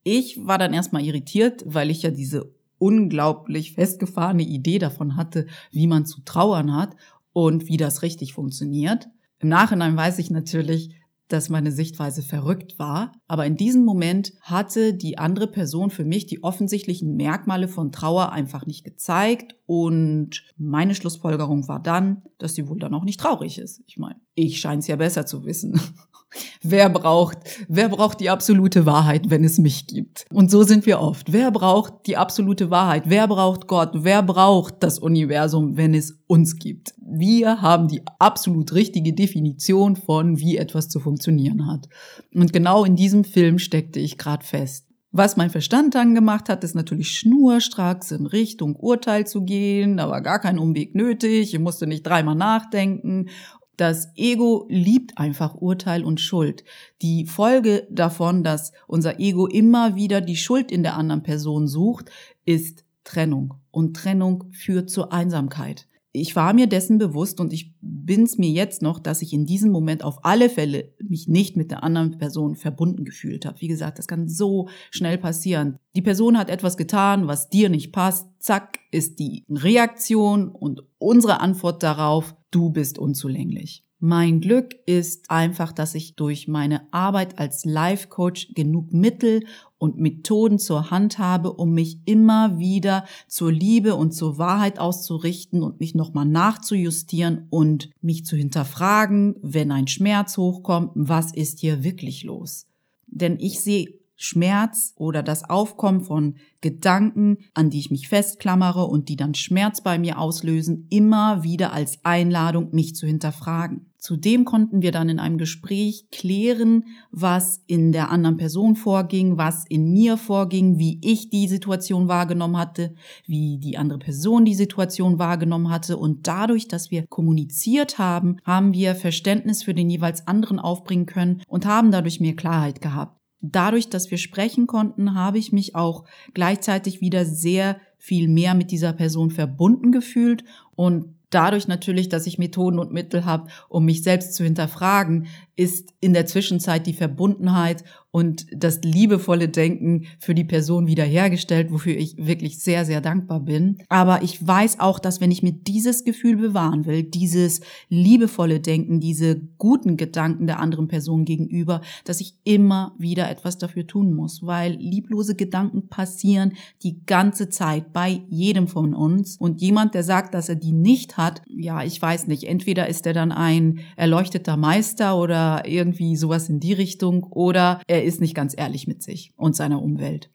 Ich 0.03 0.45
war 0.45 0.59
dann 0.59 0.75
erstmal 0.75 1.05
irritiert, 1.05 1.63
weil 1.65 1.91
ich 1.91 2.03
ja 2.03 2.11
diese 2.11 2.53
unglaublich 2.79 3.75
festgefahrene 3.75 4.43
Idee 4.43 4.81
davon 4.81 5.17
hatte, 5.17 5.47
wie 5.71 5.87
man 5.87 6.07
zu 6.07 6.23
trauern 6.23 6.75
hat 6.75 6.97
und 7.33 7.69
wie 7.69 7.77
das 7.77 8.03
richtig 8.03 8.33
funktioniert. 8.33 9.09
Im 9.39 9.49
Nachhinein 9.49 9.97
weiß 9.97 10.19
ich 10.19 10.31
natürlich, 10.31 10.91
dass 11.29 11.49
meine 11.49 11.73
Sichtweise 11.73 12.23
verrückt 12.23 12.79
war, 12.79 13.13
aber 13.27 13.47
in 13.47 13.57
diesem 13.57 13.85
Moment 13.85 14.33
hatte 14.41 14.95
die 14.95 15.19
andere 15.19 15.47
Person 15.47 15.91
für 15.91 16.05
mich 16.05 16.27
die 16.27 16.43
offensichtlichen 16.43 17.17
Merkmale 17.17 17.69
von 17.69 17.93
Trauer 17.93 18.33
einfach 18.33 18.67
nicht 18.67 18.85
gezeigt 18.85 19.57
und 19.67 20.45
meine 20.57 20.95
Schlussfolgerung 20.95 21.69
war 21.69 21.83
dann, 21.83 22.23
dass 22.39 22.55
sie 22.55 22.69
wohl 22.69 22.79
dann 22.79 22.95
auch 22.95 23.05
nicht 23.05 23.21
traurig 23.21 23.59
ist. 23.59 23.83
Ich 23.87 23.97
meine, 23.97 24.21
ich 24.35 24.61
scheine 24.61 24.79
es 24.79 24.87
ja 24.87 24.97
besser 24.97 25.27
zu 25.27 25.45
wissen. 25.45 25.81
wer 26.63 26.89
braucht, 26.89 27.39
wer 27.69 27.89
braucht 27.89 28.21
die 28.21 28.31
absolute 28.31 28.87
Wahrheit, 28.87 29.31
wenn 29.31 29.45
es 29.45 29.59
mich 29.59 29.87
gibt? 29.87 30.25
Und 30.33 30.51
so 30.51 30.63
sind 30.63 30.87
wir 30.87 31.01
oft. 31.01 31.33
Wer 31.33 31.51
braucht 31.51 32.07
die 32.07 32.17
absolute 32.17 32.71
Wahrheit? 32.71 33.05
Wer 33.07 33.29
braucht 33.29 33.67
Gott? 33.67 33.91
Wer 33.95 34.23
braucht 34.23 34.83
das 34.83 34.99
Universum, 34.99 35.77
wenn 35.77 35.95
es 35.95 36.19
uns 36.27 36.57
gibt? 36.57 36.95
Wir 36.99 37.63
haben 37.63 37.89
die 37.89 38.03
absolut 38.19 38.73
richtige 38.73 39.13
Definition 39.13 39.97
von, 39.97 40.39
wie 40.39 40.57
etwas 40.57 40.89
zu 40.89 41.01
funktionieren 41.01 41.67
hat. 41.67 41.89
Und 42.35 42.53
genau 42.53 42.85
in 42.85 42.97
diesem 42.97 43.25
Film 43.25 43.59
steckte 43.59 44.01
ich 44.01 44.19
gerade 44.19 44.45
fest. 44.45 44.87
Was 45.13 45.39
mein 45.39 45.49
Verstand 45.49 45.95
dann 45.95 46.15
gemacht 46.15 46.51
hat, 46.51 46.63
ist 46.63 46.75
natürlich 46.75 47.17
schnurstracks 47.17 48.11
in 48.11 48.27
Richtung 48.27 48.77
Urteil 48.77 49.27
zu 49.27 49.45
gehen. 49.45 49.97
Da 49.97 50.11
war 50.11 50.21
gar 50.21 50.41
kein 50.41 50.59
Umweg 50.59 50.95
nötig. 50.95 51.55
Ich 51.55 51.61
musste 51.61 51.87
nicht 51.87 52.03
dreimal 52.03 52.35
nachdenken. 52.35 53.31
Das 53.77 54.09
Ego 54.17 54.67
liebt 54.69 55.19
einfach 55.19 55.55
Urteil 55.55 56.05
und 56.05 56.21
Schuld. 56.21 56.65
Die 57.03 57.27
Folge 57.27 57.87
davon, 57.91 58.43
dass 58.43 58.73
unser 58.87 59.21
Ego 59.21 59.47
immer 59.47 59.97
wieder 59.97 60.21
die 60.21 60.37
Schuld 60.37 60.73
in 60.73 60.83
der 60.83 60.97
anderen 60.97 61.23
Person 61.23 61.69
sucht, 61.69 62.11
ist 62.45 62.85
Trennung. 63.05 63.55
Und 63.71 63.95
Trennung 63.95 64.45
führt 64.53 64.91
zur 64.91 65.13
Einsamkeit 65.13 65.87
ich 66.21 66.35
war 66.35 66.53
mir 66.55 66.67
dessen 66.67 66.99
bewusst 66.99 67.41
und 67.41 67.53
ich 67.53 67.75
bin's 67.81 68.39
mir 68.39 68.51
jetzt 68.51 68.83
noch, 68.83 68.99
dass 68.99 69.23
ich 69.23 69.33
in 69.33 69.47
diesem 69.47 69.71
Moment 69.71 70.03
auf 70.03 70.25
alle 70.25 70.49
Fälle 70.49 70.95
mich 70.99 71.29
nicht 71.29 71.57
mit 71.57 71.71
der 71.71 71.83
anderen 71.83 72.19
Person 72.19 72.57
verbunden 72.57 73.05
gefühlt 73.05 73.45
habe. 73.45 73.61
Wie 73.61 73.69
gesagt, 73.69 73.99
das 73.99 74.09
kann 74.09 74.29
so 74.29 74.69
schnell 74.91 75.19
passieren. 75.19 75.79
Die 75.95 76.03
Person 76.03 76.39
hat 76.39 76.49
etwas 76.49 76.77
getan, 76.77 77.27
was 77.27 77.51
dir 77.51 77.69
nicht 77.69 77.93
passt. 77.93 78.29
Zack, 78.39 78.79
ist 78.91 79.19
die 79.19 79.45
Reaktion 79.51 80.49
und 80.49 80.83
unsere 80.99 81.41
Antwort 81.41 81.83
darauf, 81.83 82.35
du 82.57 82.71
bist 82.71 82.99
unzulänglich. 82.99 83.85
Mein 83.99 84.41
Glück 84.41 84.77
ist 84.87 85.31
einfach, 85.31 85.73
dass 85.73 85.95
ich 85.95 86.17
durch 86.17 86.49
meine 86.49 86.91
Arbeit 86.91 87.39
als 87.39 87.67
Life 87.67 88.09
Coach 88.09 88.55
genug 88.55 88.95
Mittel 88.95 89.45
und 89.77 89.99
Methoden 89.99 90.59
zur 90.59 90.91
Hand 90.91 91.19
habe, 91.19 91.53
um 91.53 91.75
mich 91.75 92.01
immer 92.07 92.59
wieder 92.59 93.05
zur 93.29 93.53
Liebe 93.53 93.95
und 93.95 94.13
zur 94.13 94.39
Wahrheit 94.39 94.79
auszurichten 94.79 95.63
und 95.63 95.81
mich 95.81 95.95
nochmal 95.95 96.25
nachzujustieren 96.25 97.47
und 97.51 97.91
mich 98.01 98.25
zu 98.25 98.37
hinterfragen, 98.37 99.37
wenn 99.43 99.71
ein 99.71 99.87
Schmerz 99.87 100.39
hochkommt, 100.39 100.93
was 100.95 101.35
ist 101.35 101.61
hier 101.61 101.85
wirklich 101.85 102.25
los? 102.25 102.67
Denn 103.07 103.37
ich 103.39 103.61
sehe 103.61 103.99
Schmerz 104.17 104.93
oder 104.97 105.23
das 105.23 105.49
Aufkommen 105.49 106.01
von 106.01 106.37
Gedanken, 106.61 107.39
an 107.55 107.71
die 107.71 107.79
ich 107.79 107.91
mich 107.91 108.09
festklammere 108.09 108.85
und 108.85 109.09
die 109.09 109.17
dann 109.17 109.35
Schmerz 109.35 109.83
bei 109.83 109.99
mir 109.99 110.19
auslösen, 110.19 110.87
immer 110.91 111.43
wieder 111.43 111.73
als 111.73 112.05
Einladung, 112.05 112.71
mich 112.73 112.95
zu 112.95 113.07
hinterfragen. 113.07 113.87
Zudem 113.99 114.45
konnten 114.45 114.83
wir 114.83 114.93
dann 114.93 115.09
in 115.09 115.19
einem 115.19 115.37
Gespräch 115.37 116.07
klären, 116.13 116.85
was 117.11 117.63
in 117.67 117.91
der 117.91 118.11
anderen 118.11 118.37
Person 118.37 118.77
vorging, 118.77 119.37
was 119.37 119.65
in 119.69 119.93
mir 119.93 120.17
vorging, 120.17 120.79
wie 120.79 121.01
ich 121.03 121.29
die 121.29 121.49
Situation 121.49 122.07
wahrgenommen 122.07 122.57
hatte, 122.57 122.95
wie 123.27 123.59
die 123.59 123.77
andere 123.77 123.99
Person 123.99 124.45
die 124.45 124.55
Situation 124.55 125.19
wahrgenommen 125.19 125.71
hatte. 125.71 125.97
Und 125.97 126.29
dadurch, 126.29 126.69
dass 126.69 126.93
wir 126.93 127.07
kommuniziert 127.09 127.99
haben, 127.99 128.37
haben 128.45 128.73
wir 128.73 128.95
Verständnis 128.95 129.65
für 129.65 129.75
den 129.75 129.91
jeweils 129.91 130.29
anderen 130.29 130.61
aufbringen 130.61 131.07
können 131.07 131.43
und 131.49 131.67
haben 131.67 131.91
dadurch 131.91 132.21
mehr 132.21 132.37
Klarheit 132.37 132.81
gehabt 132.81 133.16
dadurch, 133.41 133.89
dass 133.91 134.11
wir 134.11 134.19
sprechen 134.19 134.67
konnten, 134.67 135.15
habe 135.15 135.39
ich 135.39 135.53
mich 135.53 135.75
auch 135.75 136.05
gleichzeitig 136.35 137.01
wieder 137.01 137.25
sehr 137.25 137.81
viel 137.99 138.29
mehr 138.29 138.55
mit 138.55 138.71
dieser 138.71 138.93
Person 138.93 139.31
verbunden 139.31 139.93
gefühlt 139.93 140.45
und 140.75 141.17
dadurch 141.31 141.69
natürlich, 141.69 142.09
dass 142.09 142.27
ich 142.27 142.39
Methoden 142.39 142.79
und 142.79 142.93
Mittel 142.93 143.25
habe, 143.25 143.49
um 143.69 143.85
mich 143.85 144.03
selbst 144.03 144.35
zu 144.35 144.45
hinterfragen, 144.45 145.27
ist 145.57 145.95
in 146.01 146.13
der 146.13 146.27
Zwischenzeit 146.27 146.87
die 146.87 146.93
Verbundenheit 146.93 147.83
und 148.17 148.47
das 148.51 148.81
liebevolle 148.83 149.49
Denken 149.49 150.07
für 150.19 150.35
die 150.35 150.45
Person 150.45 150.87
wiederhergestellt, 150.87 151.71
wofür 151.71 151.97
ich 151.97 152.17
wirklich 152.17 152.61
sehr, 152.61 152.87
sehr 152.87 153.03
dankbar 153.03 153.41
bin. 153.41 153.77
Aber 153.91 154.23
ich 154.23 154.47
weiß 154.47 154.81
auch, 154.81 154.99
dass 154.99 155.21
wenn 155.21 155.31
ich 155.31 155.43
mir 155.43 155.53
dieses 155.53 156.05
Gefühl 156.05 156.37
bewahren 156.37 156.87
will, 156.87 157.03
dieses 157.03 157.61
liebevolle 157.91 158.61
Denken, 158.61 159.01
diese 159.01 159.43
guten 159.59 159.99
Gedanken 159.99 160.47
der 160.47 160.61
anderen 160.61 160.89
Person 160.89 161.27
gegenüber, 161.27 161.83
dass 162.05 162.23
ich 162.23 162.37
immer 162.45 162.95
wieder 162.99 163.29
etwas 163.29 163.59
dafür 163.59 163.87
tun 163.87 164.15
muss, 164.15 164.43
weil 164.43 164.73
lieblose 164.73 165.35
Gedanken 165.35 165.89
passieren 165.89 166.53
die 166.83 167.05
ganze 167.05 167.51
Zeit 167.51 167.93
bei 167.93 168.23
jedem 168.31 168.67
von 168.67 168.95
uns. 168.95 169.37
Und 169.39 169.61
jemand, 169.61 169.95
der 169.95 170.05
sagt, 170.05 170.33
dass 170.33 170.49
er 170.49 170.57
die 170.57 170.73
nicht 170.73 171.19
hat, 171.19 171.43
ja, 171.49 171.83
ich 171.83 172.01
weiß 172.01 172.29
nicht, 172.29 172.45
entweder 172.45 172.89
ist 172.89 173.07
er 173.07 173.13
dann 173.13 173.31
ein 173.31 173.81
erleuchteter 173.97 174.57
Meister 174.57 175.19
oder 175.19 175.46
irgendwie 175.65 176.17
sowas 176.17 176.49
in 176.49 176.61
die 176.61 176.73
Richtung 176.73 177.25
oder 177.25 177.81
er 177.87 178.05
ist 178.05 178.21
nicht 178.21 178.35
ganz 178.35 178.55
ehrlich 178.57 178.87
mit 178.87 179.03
sich 179.03 179.33
und 179.37 179.57
seiner 179.57 179.83
Umwelt. 179.83 180.31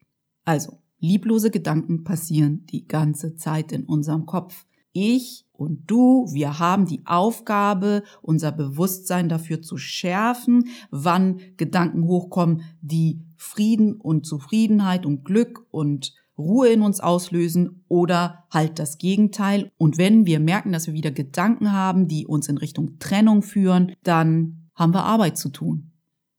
Also, 0.46 0.80
lieblose 1.00 1.52
Gedanken 1.52 2.04
passieren 2.04 2.66
die 2.68 2.88
ganze 2.88 3.36
Zeit 3.36 3.72
in 3.72 3.84
unserem 3.84 4.26
Kopf. 4.26 4.66
Ich 4.94 5.46
und 5.54 5.84
du, 5.86 6.26
wir 6.32 6.58
haben 6.58 6.86
die 6.86 7.04
Aufgabe, 7.06 8.04
unser 8.22 8.52
Bewusstsein 8.52 9.30
dafür 9.30 9.62
zu 9.62 9.78
schärfen, 9.78 10.70
wann 10.90 11.40
Gedanken 11.56 12.06
hochkommen, 12.06 12.64
die 12.82 13.22
Frieden 13.38 13.94
und 13.94 14.26
Zufriedenheit 14.26 15.06
und 15.06 15.24
Glück 15.24 15.66
und 15.70 16.14
Ruhe 16.38 16.70
in 16.70 16.82
uns 16.82 17.00
auslösen 17.00 17.84
oder 17.88 18.46
halt 18.50 18.80
das 18.80 18.98
Gegenteil. 18.98 19.72
Und 19.78 19.98
wenn 19.98 20.26
wir 20.26 20.40
merken, 20.40 20.72
dass 20.72 20.88
wir 20.88 20.94
wieder 20.94 21.12
Gedanken 21.12 21.72
haben, 21.72 22.08
die 22.08 22.26
uns 22.26 22.50
in 22.50 22.58
Richtung 22.58 22.98
Trennung 23.00 23.44
führen, 23.44 23.94
dann 24.04 24.71
haben 24.82 24.96
wir 24.96 25.06
Arbeit 25.06 25.38
zu 25.38 25.50
tun. 25.50 25.92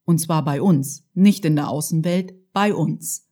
Und 0.03 0.19
zwar 0.19 0.43
bei 0.43 0.61
uns, 0.61 1.07
nicht 1.13 1.45
in 1.45 1.55
der 1.55 1.69
Außenwelt, 1.69 2.33
bei 2.51 2.75
uns. 2.75 3.29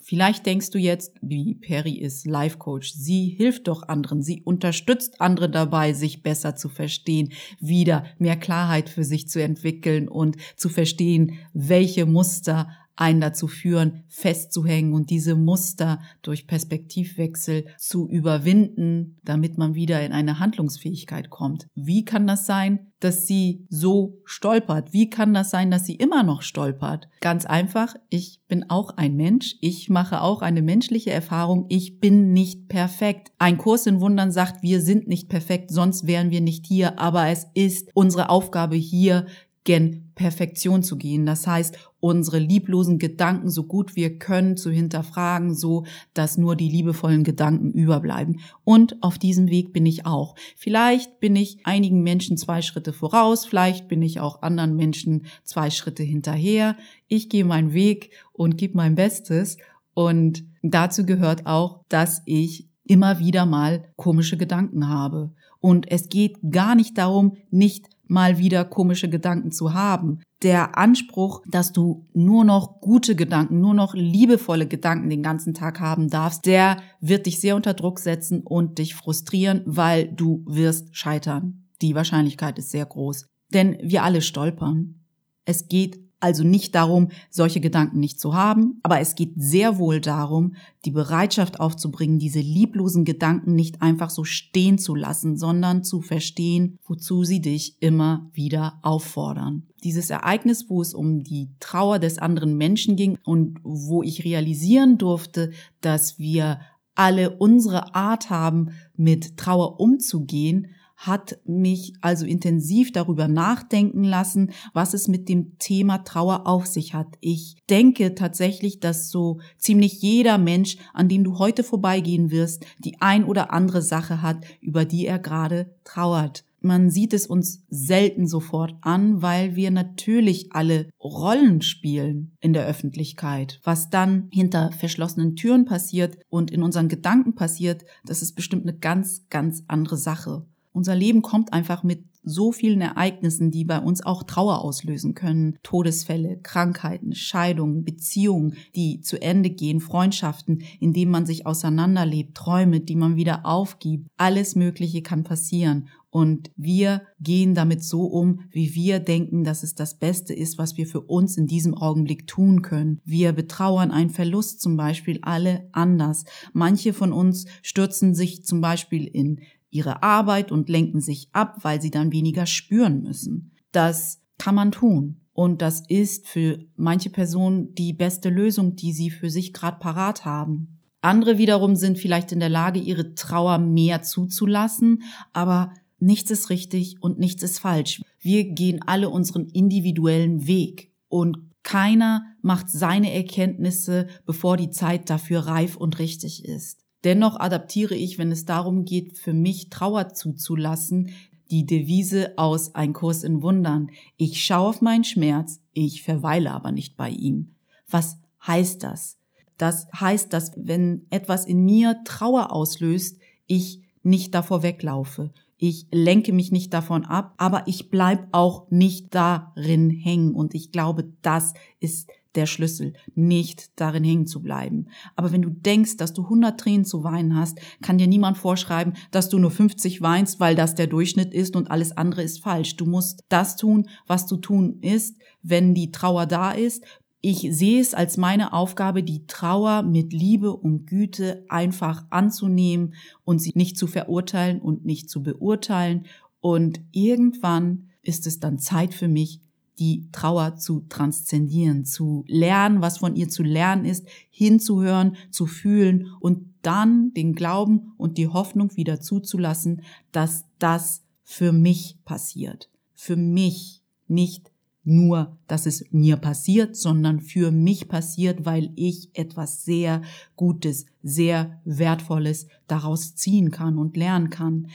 Vielleicht 0.00 0.46
denkst 0.46 0.70
du 0.70 0.78
jetzt, 0.78 1.12
wie 1.20 1.54
Perry 1.56 1.92
ist 1.92 2.26
Life 2.26 2.56
Coach. 2.56 2.94
Sie 2.94 3.26
hilft 3.26 3.68
doch 3.68 3.82
anderen. 3.82 4.22
Sie 4.22 4.40
unterstützt 4.40 5.20
andere 5.20 5.50
dabei, 5.50 5.92
sich 5.92 6.22
besser 6.22 6.56
zu 6.56 6.70
verstehen, 6.70 7.34
wieder 7.60 8.06
mehr 8.18 8.38
Klarheit 8.38 8.88
für 8.88 9.04
sich 9.04 9.28
zu 9.28 9.42
entwickeln 9.42 10.08
und 10.08 10.38
zu 10.56 10.70
verstehen, 10.70 11.34
welche 11.52 12.06
Muster 12.06 12.70
einen 12.98 13.20
dazu 13.20 13.46
führen, 13.46 14.02
festzuhängen 14.08 14.92
und 14.92 15.10
diese 15.10 15.36
Muster 15.36 16.00
durch 16.22 16.48
Perspektivwechsel 16.48 17.66
zu 17.78 18.08
überwinden, 18.08 19.18
damit 19.22 19.56
man 19.56 19.76
wieder 19.76 20.04
in 20.04 20.12
eine 20.12 20.40
Handlungsfähigkeit 20.40 21.30
kommt. 21.30 21.68
Wie 21.76 22.04
kann 22.04 22.26
das 22.26 22.44
sein, 22.44 22.88
dass 22.98 23.28
sie 23.28 23.64
so 23.68 24.18
stolpert? 24.24 24.92
Wie 24.92 25.08
kann 25.08 25.32
das 25.32 25.50
sein, 25.50 25.70
dass 25.70 25.86
sie 25.86 25.94
immer 25.94 26.24
noch 26.24 26.42
stolpert? 26.42 27.08
Ganz 27.20 27.46
einfach, 27.46 27.94
ich 28.10 28.40
bin 28.48 28.68
auch 28.68 28.96
ein 28.96 29.14
Mensch, 29.14 29.54
ich 29.60 29.88
mache 29.88 30.20
auch 30.20 30.42
eine 30.42 30.62
menschliche 30.62 31.12
Erfahrung, 31.12 31.66
ich 31.68 32.00
bin 32.00 32.32
nicht 32.32 32.68
perfekt. 32.68 33.30
Ein 33.38 33.58
Kurs 33.58 33.86
in 33.86 34.00
Wundern 34.00 34.32
sagt, 34.32 34.64
wir 34.64 34.80
sind 34.80 35.06
nicht 35.06 35.28
perfekt, 35.28 35.70
sonst 35.70 36.08
wären 36.08 36.32
wir 36.32 36.40
nicht 36.40 36.66
hier, 36.66 36.98
aber 36.98 37.28
es 37.28 37.46
ist 37.54 37.90
unsere 37.94 38.30
Aufgabe 38.30 38.74
hier, 38.74 39.26
gen 39.68 40.12
Perfektion 40.14 40.82
zu 40.82 40.96
gehen. 40.96 41.26
Das 41.26 41.46
heißt, 41.46 41.76
unsere 42.00 42.38
lieblosen 42.38 42.98
Gedanken 42.98 43.50
so 43.50 43.64
gut 43.64 43.96
wir 43.96 44.18
können 44.18 44.56
zu 44.56 44.70
hinterfragen, 44.70 45.54
so 45.54 45.84
dass 46.14 46.38
nur 46.38 46.56
die 46.56 46.70
liebevollen 46.70 47.22
Gedanken 47.22 47.72
überbleiben. 47.72 48.40
Und 48.64 49.02
auf 49.02 49.18
diesem 49.18 49.50
Weg 49.50 49.74
bin 49.74 49.84
ich 49.84 50.06
auch. 50.06 50.36
Vielleicht 50.56 51.20
bin 51.20 51.36
ich 51.36 51.58
einigen 51.64 52.02
Menschen 52.02 52.38
zwei 52.38 52.62
Schritte 52.62 52.94
voraus, 52.94 53.44
vielleicht 53.44 53.88
bin 53.88 54.00
ich 54.00 54.20
auch 54.20 54.40
anderen 54.40 54.74
Menschen 54.74 55.26
zwei 55.44 55.68
Schritte 55.68 56.02
hinterher. 56.02 56.74
Ich 57.06 57.28
gehe 57.28 57.44
meinen 57.44 57.74
Weg 57.74 58.12
und 58.32 58.56
gebe 58.56 58.74
mein 58.74 58.94
Bestes. 58.94 59.58
Und 59.92 60.44
dazu 60.62 61.04
gehört 61.04 61.44
auch, 61.44 61.84
dass 61.90 62.22
ich 62.24 62.70
immer 62.84 63.18
wieder 63.18 63.44
mal 63.44 63.84
komische 63.96 64.38
Gedanken 64.38 64.88
habe. 64.88 65.34
Und 65.60 65.90
es 65.90 66.08
geht 66.08 66.38
gar 66.50 66.74
nicht 66.74 66.96
darum, 66.96 67.36
nicht 67.50 67.86
mal 68.08 68.38
wieder 68.38 68.64
komische 68.64 69.08
Gedanken 69.08 69.52
zu 69.52 69.74
haben. 69.74 70.20
Der 70.42 70.76
Anspruch, 70.76 71.42
dass 71.46 71.72
du 71.72 72.06
nur 72.14 72.44
noch 72.44 72.80
gute 72.80 73.14
Gedanken, 73.14 73.60
nur 73.60 73.74
noch 73.74 73.94
liebevolle 73.94 74.66
Gedanken 74.66 75.10
den 75.10 75.22
ganzen 75.22 75.54
Tag 75.54 75.80
haben 75.80 76.08
darfst, 76.08 76.46
der 76.46 76.78
wird 77.00 77.26
dich 77.26 77.40
sehr 77.40 77.56
unter 77.56 77.74
Druck 77.74 77.98
setzen 77.98 78.42
und 78.42 78.78
dich 78.78 78.94
frustrieren, 78.94 79.62
weil 79.66 80.08
du 80.08 80.44
wirst 80.46 80.96
scheitern. 80.96 81.68
Die 81.82 81.94
Wahrscheinlichkeit 81.94 82.58
ist 82.58 82.70
sehr 82.70 82.86
groß. 82.86 83.26
Denn 83.52 83.78
wir 83.82 84.02
alle 84.02 84.20
stolpern. 84.20 85.04
Es 85.44 85.68
geht 85.68 86.07
also 86.20 86.42
nicht 86.44 86.74
darum, 86.74 87.08
solche 87.30 87.60
Gedanken 87.60 88.00
nicht 88.00 88.18
zu 88.18 88.34
haben, 88.34 88.80
aber 88.82 89.00
es 89.00 89.14
geht 89.14 89.34
sehr 89.36 89.78
wohl 89.78 90.00
darum, 90.00 90.54
die 90.84 90.90
Bereitschaft 90.90 91.60
aufzubringen, 91.60 92.18
diese 92.18 92.40
lieblosen 92.40 93.04
Gedanken 93.04 93.54
nicht 93.54 93.82
einfach 93.82 94.10
so 94.10 94.24
stehen 94.24 94.78
zu 94.78 94.94
lassen, 94.94 95.36
sondern 95.36 95.84
zu 95.84 96.00
verstehen, 96.00 96.78
wozu 96.86 97.24
sie 97.24 97.40
dich 97.40 97.76
immer 97.80 98.28
wieder 98.32 98.78
auffordern. 98.82 99.64
Dieses 99.84 100.10
Ereignis, 100.10 100.66
wo 100.68 100.82
es 100.82 100.92
um 100.92 101.22
die 101.22 101.50
Trauer 101.60 101.98
des 101.98 102.18
anderen 102.18 102.56
Menschen 102.56 102.96
ging 102.96 103.18
und 103.24 103.58
wo 103.62 104.02
ich 104.02 104.24
realisieren 104.24 104.98
durfte, 104.98 105.52
dass 105.80 106.18
wir 106.18 106.60
alle 106.96 107.36
unsere 107.38 107.94
Art 107.94 108.28
haben, 108.28 108.70
mit 108.96 109.36
Trauer 109.36 109.78
umzugehen, 109.78 110.74
hat 110.98 111.38
mich 111.44 111.94
also 112.00 112.26
intensiv 112.26 112.90
darüber 112.90 113.28
nachdenken 113.28 114.02
lassen, 114.02 114.50
was 114.74 114.94
es 114.94 115.06
mit 115.06 115.28
dem 115.28 115.56
Thema 115.58 115.98
Trauer 115.98 116.46
auf 116.46 116.66
sich 116.66 116.92
hat. 116.92 117.06
Ich 117.20 117.56
denke 117.70 118.16
tatsächlich, 118.16 118.80
dass 118.80 119.10
so 119.10 119.38
ziemlich 119.58 120.02
jeder 120.02 120.38
Mensch, 120.38 120.76
an 120.92 121.08
dem 121.08 121.22
du 121.22 121.38
heute 121.38 121.62
vorbeigehen 121.62 122.32
wirst, 122.32 122.66
die 122.78 123.00
ein 123.00 123.24
oder 123.24 123.52
andere 123.52 123.80
Sache 123.80 124.22
hat, 124.22 124.44
über 124.60 124.84
die 124.84 125.06
er 125.06 125.20
gerade 125.20 125.72
trauert. 125.84 126.44
Man 126.60 126.90
sieht 126.90 127.12
es 127.12 127.28
uns 127.28 127.62
selten 127.70 128.26
sofort 128.26 128.74
an, 128.80 129.22
weil 129.22 129.54
wir 129.54 129.70
natürlich 129.70 130.52
alle 130.52 130.90
Rollen 131.00 131.62
spielen 131.62 132.32
in 132.40 132.52
der 132.52 132.66
Öffentlichkeit. 132.66 133.60
Was 133.62 133.90
dann 133.90 134.28
hinter 134.32 134.72
verschlossenen 134.72 135.36
Türen 135.36 135.64
passiert 135.64 136.18
und 136.28 136.50
in 136.50 136.64
unseren 136.64 136.88
Gedanken 136.88 137.36
passiert, 137.36 137.84
das 138.04 138.22
ist 138.22 138.34
bestimmt 138.34 138.64
eine 138.64 138.76
ganz, 138.76 139.28
ganz 139.28 139.62
andere 139.68 139.96
Sache. 139.96 140.46
Unser 140.78 140.94
Leben 140.94 141.22
kommt 141.22 141.52
einfach 141.52 141.82
mit 141.82 142.04
so 142.22 142.52
vielen 142.52 142.80
Ereignissen, 142.80 143.50
die 143.50 143.64
bei 143.64 143.80
uns 143.80 144.00
auch 144.06 144.22
Trauer 144.22 144.62
auslösen 144.62 145.14
können. 145.14 145.58
Todesfälle, 145.64 146.38
Krankheiten, 146.40 147.16
Scheidungen, 147.16 147.82
Beziehungen, 147.82 148.54
die 148.76 149.00
zu 149.00 149.20
Ende 149.20 149.50
gehen, 149.50 149.80
Freundschaften, 149.80 150.62
in 150.78 150.92
denen 150.92 151.10
man 151.10 151.26
sich 151.26 151.46
auseinanderlebt, 151.46 152.36
Träume, 152.36 152.78
die 152.78 152.94
man 152.94 153.16
wieder 153.16 153.44
aufgibt. 153.44 154.06
Alles 154.18 154.54
Mögliche 154.54 155.02
kann 155.02 155.24
passieren. 155.24 155.88
Und 156.10 156.50
wir 156.56 157.02
gehen 157.20 157.54
damit 157.54 157.84
so 157.84 158.04
um, 158.04 158.40
wie 158.50 158.74
wir 158.74 158.98
denken, 158.98 159.44
dass 159.44 159.62
es 159.62 159.74
das 159.74 159.98
Beste 159.98 160.32
ist, 160.32 160.56
was 160.56 160.76
wir 160.76 160.86
für 160.86 161.02
uns 161.02 161.36
in 161.36 161.46
diesem 161.46 161.74
Augenblick 161.74 162.26
tun 162.26 162.62
können. 162.62 163.00
Wir 163.04 163.32
betrauern 163.32 163.90
einen 163.90 164.10
Verlust 164.10 164.62
zum 164.62 164.76
Beispiel 164.76 165.18
alle 165.22 165.68
anders. 165.72 166.24
Manche 166.54 166.94
von 166.94 167.12
uns 167.12 167.46
stürzen 167.62 168.14
sich 168.14 168.44
zum 168.44 168.60
Beispiel 168.62 169.04
in 169.06 169.40
ihre 169.70 170.02
Arbeit 170.02 170.52
und 170.52 170.68
lenken 170.68 171.00
sich 171.00 171.28
ab, 171.32 171.58
weil 171.62 171.80
sie 171.80 171.90
dann 171.90 172.12
weniger 172.12 172.46
spüren 172.46 173.02
müssen. 173.02 173.52
Das 173.72 174.20
kann 174.38 174.54
man 174.54 174.72
tun. 174.72 175.20
Und 175.32 175.62
das 175.62 175.82
ist 175.88 176.26
für 176.26 176.58
manche 176.76 177.10
Personen 177.10 177.74
die 177.74 177.92
beste 177.92 178.28
Lösung, 178.28 178.74
die 178.74 178.92
sie 178.92 179.10
für 179.10 179.30
sich 179.30 179.52
gerade 179.52 179.78
parat 179.78 180.24
haben. 180.24 180.80
Andere 181.00 181.38
wiederum 181.38 181.76
sind 181.76 181.98
vielleicht 181.98 182.32
in 182.32 182.40
der 182.40 182.48
Lage, 182.48 182.80
ihre 182.80 183.14
Trauer 183.14 183.58
mehr 183.58 184.02
zuzulassen, 184.02 185.02
aber 185.32 185.72
nichts 186.00 186.30
ist 186.30 186.50
richtig 186.50 186.96
und 187.00 187.18
nichts 187.18 187.42
ist 187.42 187.60
falsch. 187.60 188.02
Wir 188.18 188.44
gehen 188.52 188.80
alle 188.84 189.10
unseren 189.10 189.46
individuellen 189.46 190.46
Weg 190.48 190.92
und 191.08 191.38
keiner 191.62 192.24
macht 192.42 192.70
seine 192.70 193.12
Erkenntnisse, 193.12 194.08
bevor 194.24 194.56
die 194.56 194.70
Zeit 194.70 195.10
dafür 195.10 195.40
reif 195.40 195.76
und 195.76 195.98
richtig 195.98 196.44
ist. 196.44 196.77
Dennoch 197.04 197.38
adaptiere 197.38 197.94
ich, 197.94 198.18
wenn 198.18 198.32
es 198.32 198.44
darum 198.44 198.84
geht, 198.84 199.18
für 199.18 199.32
mich 199.32 199.70
Trauer 199.70 200.08
zuzulassen, 200.14 201.10
die 201.50 201.64
Devise 201.64 202.34
aus 202.36 202.74
Ein 202.74 202.92
Kurs 202.92 203.22
in 203.22 203.42
Wundern. 203.42 203.90
Ich 204.16 204.44
schaue 204.44 204.68
auf 204.68 204.80
meinen 204.82 205.04
Schmerz, 205.04 205.60
ich 205.72 206.02
verweile 206.02 206.52
aber 206.52 206.72
nicht 206.72 206.96
bei 206.96 207.10
ihm. 207.10 207.54
Was 207.88 208.18
heißt 208.46 208.82
das? 208.82 209.16
Das 209.56 209.88
heißt, 209.98 210.32
dass 210.32 210.52
wenn 210.56 211.06
etwas 211.10 211.46
in 211.46 211.64
mir 211.64 212.00
Trauer 212.04 212.52
auslöst, 212.52 213.18
ich 213.46 213.82
nicht 214.02 214.34
davor 214.34 214.62
weglaufe. 214.62 215.32
Ich 215.56 215.86
lenke 215.90 216.32
mich 216.32 216.52
nicht 216.52 216.72
davon 216.72 217.04
ab, 217.04 217.34
aber 217.36 217.66
ich 217.66 217.90
bleib 217.90 218.28
auch 218.30 218.70
nicht 218.70 219.14
darin 219.14 219.90
hängen. 219.90 220.34
Und 220.34 220.54
ich 220.54 220.70
glaube, 220.70 221.12
das 221.22 221.54
ist 221.80 222.08
der 222.38 222.46
Schlüssel, 222.46 222.94
nicht 223.14 223.78
darin 223.78 224.04
hängen 224.04 224.26
zu 224.26 224.40
bleiben. 224.40 224.86
Aber 225.16 225.32
wenn 225.32 225.42
du 225.42 225.50
denkst, 225.50 225.96
dass 225.96 226.14
du 226.14 226.22
100 226.22 226.58
Tränen 226.58 226.84
zu 226.84 227.04
weinen 227.04 227.36
hast, 227.36 227.60
kann 227.82 227.98
dir 227.98 228.06
niemand 228.06 228.38
vorschreiben, 228.38 228.94
dass 229.10 229.28
du 229.28 229.38
nur 229.38 229.50
50 229.50 230.00
weinst, 230.00 230.38
weil 230.40 230.54
das 230.54 230.76
der 230.76 230.86
Durchschnitt 230.86 231.34
ist 231.34 231.56
und 231.56 231.70
alles 231.70 231.96
andere 231.96 232.22
ist 232.22 232.42
falsch. 232.42 232.76
Du 232.76 232.86
musst 232.86 233.24
das 233.28 233.56
tun, 233.56 233.88
was 234.06 234.26
du 234.26 234.36
tun 234.36 234.78
ist, 234.80 235.18
wenn 235.42 235.74
die 235.74 235.90
Trauer 235.90 236.26
da 236.26 236.52
ist. 236.52 236.84
Ich 237.20 237.48
sehe 237.50 237.80
es 237.80 237.94
als 237.94 238.16
meine 238.16 238.52
Aufgabe, 238.52 239.02
die 239.02 239.26
Trauer 239.26 239.82
mit 239.82 240.12
Liebe 240.12 240.52
und 240.52 240.86
Güte 240.86 241.44
einfach 241.48 242.04
anzunehmen 242.10 242.94
und 243.24 243.40
sie 243.40 243.52
nicht 243.56 243.76
zu 243.76 243.88
verurteilen 243.88 244.60
und 244.60 244.84
nicht 244.84 245.10
zu 245.10 245.24
beurteilen. 245.24 246.06
Und 246.40 246.80
irgendwann 246.92 247.88
ist 248.02 248.28
es 248.28 248.38
dann 248.38 248.60
Zeit 248.60 248.94
für 248.94 249.08
mich, 249.08 249.40
die 249.78 250.08
Trauer 250.12 250.56
zu 250.56 250.80
transzendieren, 250.88 251.84
zu 251.84 252.24
lernen, 252.26 252.82
was 252.82 252.98
von 252.98 253.16
ihr 253.16 253.28
zu 253.28 253.42
lernen 253.42 253.84
ist, 253.84 254.06
hinzuhören, 254.30 255.16
zu 255.30 255.46
fühlen 255.46 256.08
und 256.20 256.54
dann 256.62 257.12
den 257.14 257.34
Glauben 257.34 257.92
und 257.96 258.18
die 258.18 258.28
Hoffnung 258.28 258.76
wieder 258.76 259.00
zuzulassen, 259.00 259.82
dass 260.12 260.44
das 260.58 261.02
für 261.22 261.52
mich 261.52 261.98
passiert. 262.04 262.68
Für 262.94 263.16
mich, 263.16 263.82
nicht 264.08 264.50
nur, 264.88 265.36
dass 265.46 265.66
es 265.66 265.84
mir 265.90 266.16
passiert, 266.16 266.74
sondern 266.74 267.20
für 267.20 267.50
mich 267.50 267.88
passiert, 267.88 268.46
weil 268.46 268.72
ich 268.74 269.10
etwas 269.12 269.64
sehr 269.64 270.02
Gutes, 270.34 270.86
sehr 271.02 271.60
Wertvolles 271.64 272.48
daraus 272.66 273.14
ziehen 273.14 273.50
kann 273.50 273.76
und 273.76 273.96
lernen 273.96 274.30
kann. 274.30 274.68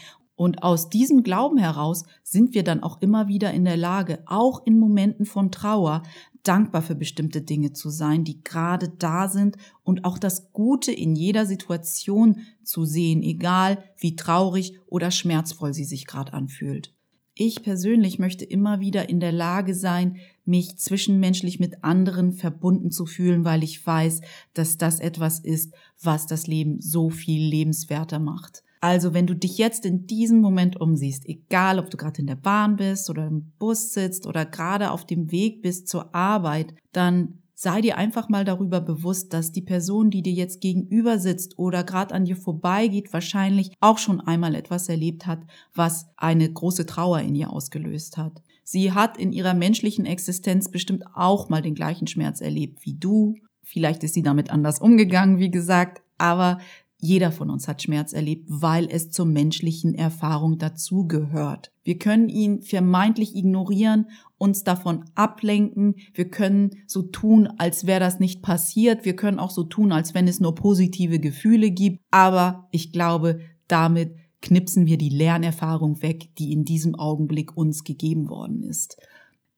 Und 0.44 0.62
aus 0.62 0.90
diesem 0.90 1.24
Glauben 1.24 1.58
heraus 1.58 2.04
sind 2.22 2.54
wir 2.54 2.66
dann 2.66 2.84
auch 2.84 3.02
immer 3.02 3.30
wieder 3.30 3.54
in 3.54 3.64
der 3.64 3.78
Lage, 3.78 4.24
auch 4.26 4.66
in 4.66 4.78
Momenten 4.78 5.26
von 5.26 5.52
Trauer, 5.52 6.04
dankbar 6.44 6.82
für 6.82 6.96
bestimmte 6.96 7.42
Dinge 7.42 7.72
zu 7.72 7.90
sein, 7.90 8.26
die 8.26 8.44
gerade 8.44 8.90
da 8.90 9.30
sind 9.30 9.56
und 9.84 10.04
auch 10.04 10.18
das 10.18 10.52
Gute 10.52 10.92
in 10.92 11.16
jeder 11.16 11.46
Situation 11.46 12.42
zu 12.62 12.84
sehen, 12.84 13.24
egal 13.24 13.86
wie 13.98 14.18
traurig 14.18 14.78
oder 14.86 15.12
schmerzvoll 15.12 15.74
sie 15.74 15.86
sich 15.86 16.06
gerade 16.08 16.34
anfühlt. 16.34 16.94
Ich 17.36 17.64
persönlich 17.64 18.20
möchte 18.20 18.44
immer 18.44 18.82
wieder 18.82 19.08
in 19.08 19.22
der 19.22 19.32
Lage 19.32 19.74
sein, 19.74 20.18
mich 20.44 20.78
zwischenmenschlich 20.78 21.62
mit 21.62 21.86
anderen 21.86 22.34
verbunden 22.34 22.92
zu 22.92 23.06
fühlen, 23.06 23.46
weil 23.46 23.64
ich 23.64 23.88
weiß, 23.88 24.20
dass 24.54 24.78
das 24.78 25.00
etwas 25.00 25.40
ist, 25.40 25.74
was 26.02 26.28
das 26.28 26.48
Leben 26.48 26.82
so 26.82 27.10
viel 27.10 27.48
lebenswerter 27.48 28.20
macht. 28.20 28.62
Also 28.84 29.14
wenn 29.14 29.28
du 29.28 29.34
dich 29.34 29.58
jetzt 29.58 29.86
in 29.86 30.08
diesem 30.08 30.42
Moment 30.42 30.82
umsiehst, 30.82 31.26
egal 31.26 31.80
ob 31.80 31.90
du 31.90 31.96
gerade 31.96 32.20
in 32.20 32.28
der 32.28 32.36
Bahn 32.36 32.76
bist 32.76 33.10
oder 33.10 33.28
im 33.28 33.54
Bus 33.58 33.94
sitzt 33.94 34.28
oder 34.28 34.46
gerade 34.46 34.92
auf 34.92 35.06
dem 35.06 35.32
Weg 35.32 35.62
bist 35.62 35.88
zur 35.88 36.14
Arbeit, 36.14 36.76
dann 36.92 37.40
sei 37.56 37.80
dir 37.80 37.98
einfach 37.98 38.28
mal 38.28 38.44
darüber 38.44 38.82
bewusst, 38.82 39.32
dass 39.32 39.54
die 39.54 39.62
Person, 39.62 40.10
die 40.10 40.22
dir 40.22 40.34
jetzt 40.34 40.60
gegenüber 40.60 41.18
sitzt 41.18 41.58
oder 41.58 41.86
gerade 41.86 42.14
an 42.14 42.26
dir 42.26 42.36
vorbeigeht, 42.36 43.14
wahrscheinlich 43.14 43.72
auch 43.80 44.00
schon 44.00 44.20
einmal 44.20 44.54
etwas 44.54 44.90
erlebt 44.90 45.28
hat, 45.28 45.40
was 45.74 46.08
eine 46.18 46.52
große 46.52 46.86
Trauer 46.86 47.22
in 47.22 47.36
ihr 47.36 47.54
ausgelöst 47.54 48.18
hat. 48.18 48.42
Sie 48.66 48.92
hat 48.92 49.18
in 49.18 49.32
ihrer 49.32 49.54
menschlichen 49.54 50.06
Existenz 50.06 50.70
bestimmt 50.70 51.06
auch 51.16 51.48
mal 51.48 51.62
den 51.62 51.74
gleichen 51.74 52.08
Schmerz 52.08 52.42
erlebt 52.42 52.80
wie 52.84 52.96
du. 52.96 53.36
Vielleicht 53.62 54.04
ist 54.04 54.14
sie 54.14 54.24
damit 54.24 54.50
anders 54.50 54.82
umgegangen, 54.82 55.40
wie 55.40 55.52
gesagt, 55.52 56.02
aber 56.18 56.60
jeder 57.04 57.34
von 57.34 57.50
uns 57.50 57.68
hat 57.68 57.82
Schmerz 57.82 58.14
erlebt, 58.14 58.46
weil 58.48 58.88
es 58.90 59.10
zur 59.10 59.26
menschlichen 59.26 59.94
Erfahrung 59.94 60.58
dazugehört. 60.58 61.74
Wir 61.84 61.98
können 61.98 62.30
ihn 62.30 62.62
vermeintlich 62.62 63.36
ignorieren, 63.36 64.08
uns 64.38 64.64
davon 64.64 65.04
ablenken. 65.14 65.96
Wir 66.14 66.30
können 66.30 66.70
so 66.88 67.02
tun, 67.02 67.50
als 67.58 67.86
wäre 67.86 68.00
das 68.00 68.22
nicht 68.22 68.42
passiert. 68.42 69.04
Wir 69.04 69.18
können 69.18 69.40
auch 69.40 69.52
so 69.52 69.66
tun, 69.66 69.92
als 69.92 70.14
wenn 70.14 70.30
es 70.30 70.40
nur 70.40 70.56
positive 70.56 71.20
Gefühle 71.20 71.72
gibt. 71.72 72.00
Aber 72.10 72.70
ich 72.72 72.94
glaube, 72.94 73.42
damit 73.68 74.16
knipsen 74.42 74.86
wir 74.86 74.98
die 74.98 75.10
Lernerfahrung 75.10 76.02
weg, 76.02 76.34
die 76.38 76.54
in 76.54 76.64
diesem 76.64 76.96
Augenblick 76.96 77.58
uns 77.58 77.84
gegeben 77.84 78.30
worden 78.30 78.64
ist. 78.64 78.96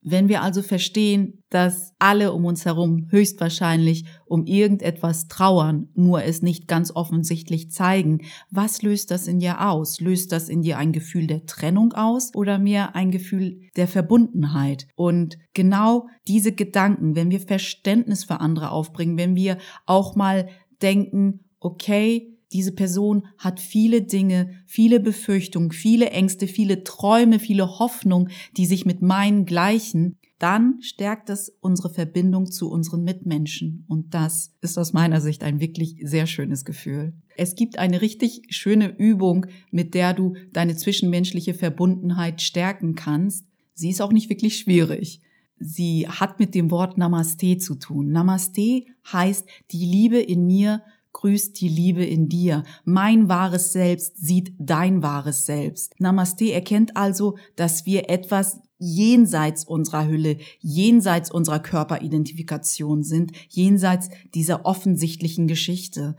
Wenn 0.08 0.30
wir 0.30 0.44
also 0.44 0.62
verstehen, 0.62 1.42
dass 1.50 1.96
alle 1.98 2.32
um 2.32 2.46
uns 2.46 2.64
herum 2.64 3.08
höchstwahrscheinlich 3.10 4.06
um 4.26 4.46
irgendetwas 4.46 5.28
trauern, 5.28 5.90
nur 5.96 6.24
es 6.24 6.44
nicht 6.44 6.68
ganz 6.68 6.92
offensichtlich 6.96 7.72
zeigen, 7.72 8.20
was 8.52 8.84
löst 8.84 9.10
das 9.10 9.26
in 9.26 9.40
dir 9.40 9.68
aus? 9.68 10.00
Löst 10.00 10.32
das 10.32 10.48
in 10.48 10.62
dir 10.62 10.78
ein 10.78 10.92
Gefühl 10.92 11.26
der 11.26 11.48
Trennung 11.48 11.94
aus 11.94 12.36
oder 12.36 12.60
mehr 12.60 12.96
ein 12.96 13.10
Gefühl 13.10 13.62
der 13.78 13.88
Verbundenheit? 13.88 14.86
Und 14.96 15.40
genau 15.56 16.08
diese 16.28 16.52
Gedanken, 16.52 17.16
wenn 17.16 17.32
wir 17.32 17.40
Verständnis 17.40 18.26
für 18.26 18.40
andere 18.42 18.70
aufbringen, 18.70 19.18
wenn 19.18 19.36
wir 19.36 19.58
auch 19.88 20.16
mal 20.16 20.50
denken, 20.84 21.46
okay, 21.60 22.35
diese 22.52 22.72
Person 22.72 23.28
hat 23.38 23.60
viele 23.60 24.02
Dinge, 24.02 24.52
viele 24.66 25.00
Befürchtungen, 25.00 25.72
viele 25.72 26.10
Ängste, 26.12 26.48
viele 26.48 26.84
Träume, 26.84 27.40
viele 27.40 27.80
Hoffnungen, 27.80 28.30
die 28.56 28.66
sich 28.66 28.86
mit 28.86 29.02
meinen 29.02 29.46
gleichen, 29.46 30.18
dann 30.40 30.82
stärkt 30.82 31.30
das 31.30 31.50
unsere 31.62 31.90
Verbindung 31.90 32.52
zu 32.52 32.70
unseren 32.70 33.04
Mitmenschen. 33.04 33.86
Und 33.88 34.14
das 34.14 34.54
ist 34.62 34.78
aus 34.78 34.92
meiner 34.92 35.22
Sicht 35.22 35.44
ein 35.44 35.60
wirklich 35.60 35.96
sehr 36.04 36.28
schönes 36.28 36.66
Gefühl. 36.66 37.14
Es 37.38 37.56
gibt 37.56 37.80
eine 37.80 38.02
richtig 38.02 38.44
schöne 38.50 38.96
Übung, 38.98 39.46
mit 39.72 39.94
der 39.94 40.14
du 40.14 40.36
deine 40.52 40.76
zwischenmenschliche 40.76 41.54
Verbundenheit 41.54 42.42
stärken 42.42 42.96
kannst. 42.96 43.46
Sie 43.74 43.90
ist 43.90 44.02
auch 44.02 44.12
nicht 44.12 44.30
wirklich 44.30 44.58
schwierig. 44.58 45.22
Sie 45.58 46.08
hat 46.08 46.40
mit 46.40 46.54
dem 46.54 46.70
Wort 46.70 46.98
Namaste 46.98 47.58
zu 47.58 47.76
tun. 47.76 48.12
Namaste 48.12 48.84
heißt, 49.12 49.48
die 49.72 49.86
Liebe 49.86 50.20
in 50.20 50.46
mir 50.46 50.84
grüßt 51.26 51.60
die 51.60 51.70
Liebe 51.70 52.06
in 52.06 52.30
dir. 52.30 52.64
Mein 52.84 53.30
wahres 53.30 53.74
Selbst 53.74 54.18
sieht 54.18 54.54
dein 54.60 55.02
wahres 55.02 55.48
Selbst. 55.48 56.00
Namaste 56.00 56.52
erkennt 56.52 56.96
also, 56.96 57.36
dass 57.56 57.88
wir 57.88 58.12
etwas 58.12 58.60
jenseits 58.78 59.66
unserer 59.66 60.08
Hülle, 60.08 60.38
jenseits 60.60 61.32
unserer 61.32 61.60
Körperidentifikation 61.60 63.02
sind, 63.02 63.32
jenseits 63.50 64.10
dieser 64.36 64.68
offensichtlichen 64.68 65.48
Geschichte. 65.48 66.16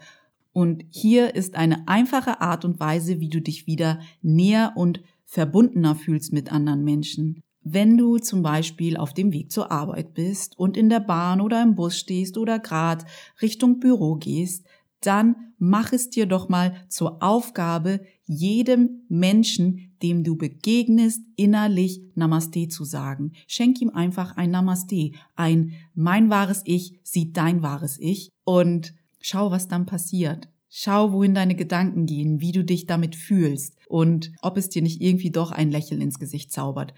Und 0.52 0.84
hier 0.90 1.36
ist 1.36 1.54
eine 1.54 1.86
einfache 1.86 2.40
Art 2.40 2.64
und 2.64 2.80
Weise, 2.80 3.20
wie 3.20 3.28
du 3.28 3.40
dich 3.40 3.68
wieder 3.68 4.00
näher 4.22 4.72
und 4.74 5.02
verbundener 5.24 5.94
fühlst 5.94 6.32
mit 6.32 6.50
anderen 6.50 6.82
Menschen. 6.82 7.42
Wenn 7.62 7.96
du 7.96 8.18
zum 8.18 8.42
Beispiel 8.42 8.96
auf 8.96 9.14
dem 9.14 9.32
Weg 9.32 9.52
zur 9.52 9.70
Arbeit 9.70 10.14
bist 10.14 10.58
und 10.58 10.76
in 10.76 10.88
der 10.88 11.00
Bahn 11.00 11.40
oder 11.40 11.62
im 11.62 11.76
Bus 11.76 11.96
stehst 11.96 12.38
oder 12.38 12.58
grad 12.58 13.04
Richtung 13.40 13.78
Büro 13.78 14.16
gehst, 14.16 14.65
dann 15.00 15.36
mach 15.58 15.92
es 15.92 16.10
dir 16.10 16.26
doch 16.26 16.48
mal 16.48 16.74
zur 16.88 17.22
Aufgabe, 17.22 18.00
jedem 18.26 19.02
Menschen, 19.08 19.92
dem 20.02 20.24
du 20.24 20.36
begegnest, 20.36 21.22
innerlich 21.36 22.02
Namaste 22.14 22.68
zu 22.68 22.84
sagen. 22.84 23.32
Schenk 23.46 23.80
ihm 23.80 23.90
einfach 23.90 24.36
ein 24.36 24.50
Namaste, 24.50 25.12
ein 25.34 25.72
mein 25.94 26.28
wahres 26.30 26.62
Ich 26.64 26.98
sieht 27.02 27.36
dein 27.36 27.62
wahres 27.62 27.98
Ich 27.98 28.30
und 28.44 28.94
schau, 29.20 29.50
was 29.50 29.68
dann 29.68 29.86
passiert. 29.86 30.48
Schau, 30.68 31.12
wohin 31.12 31.34
deine 31.34 31.54
Gedanken 31.54 32.04
gehen, 32.04 32.40
wie 32.40 32.52
du 32.52 32.62
dich 32.62 32.86
damit 32.86 33.16
fühlst 33.16 33.76
und 33.88 34.32
ob 34.42 34.58
es 34.58 34.68
dir 34.68 34.82
nicht 34.82 35.00
irgendwie 35.00 35.30
doch 35.30 35.50
ein 35.52 35.70
Lächeln 35.70 36.02
ins 36.02 36.18
Gesicht 36.18 36.52
zaubert. 36.52 36.92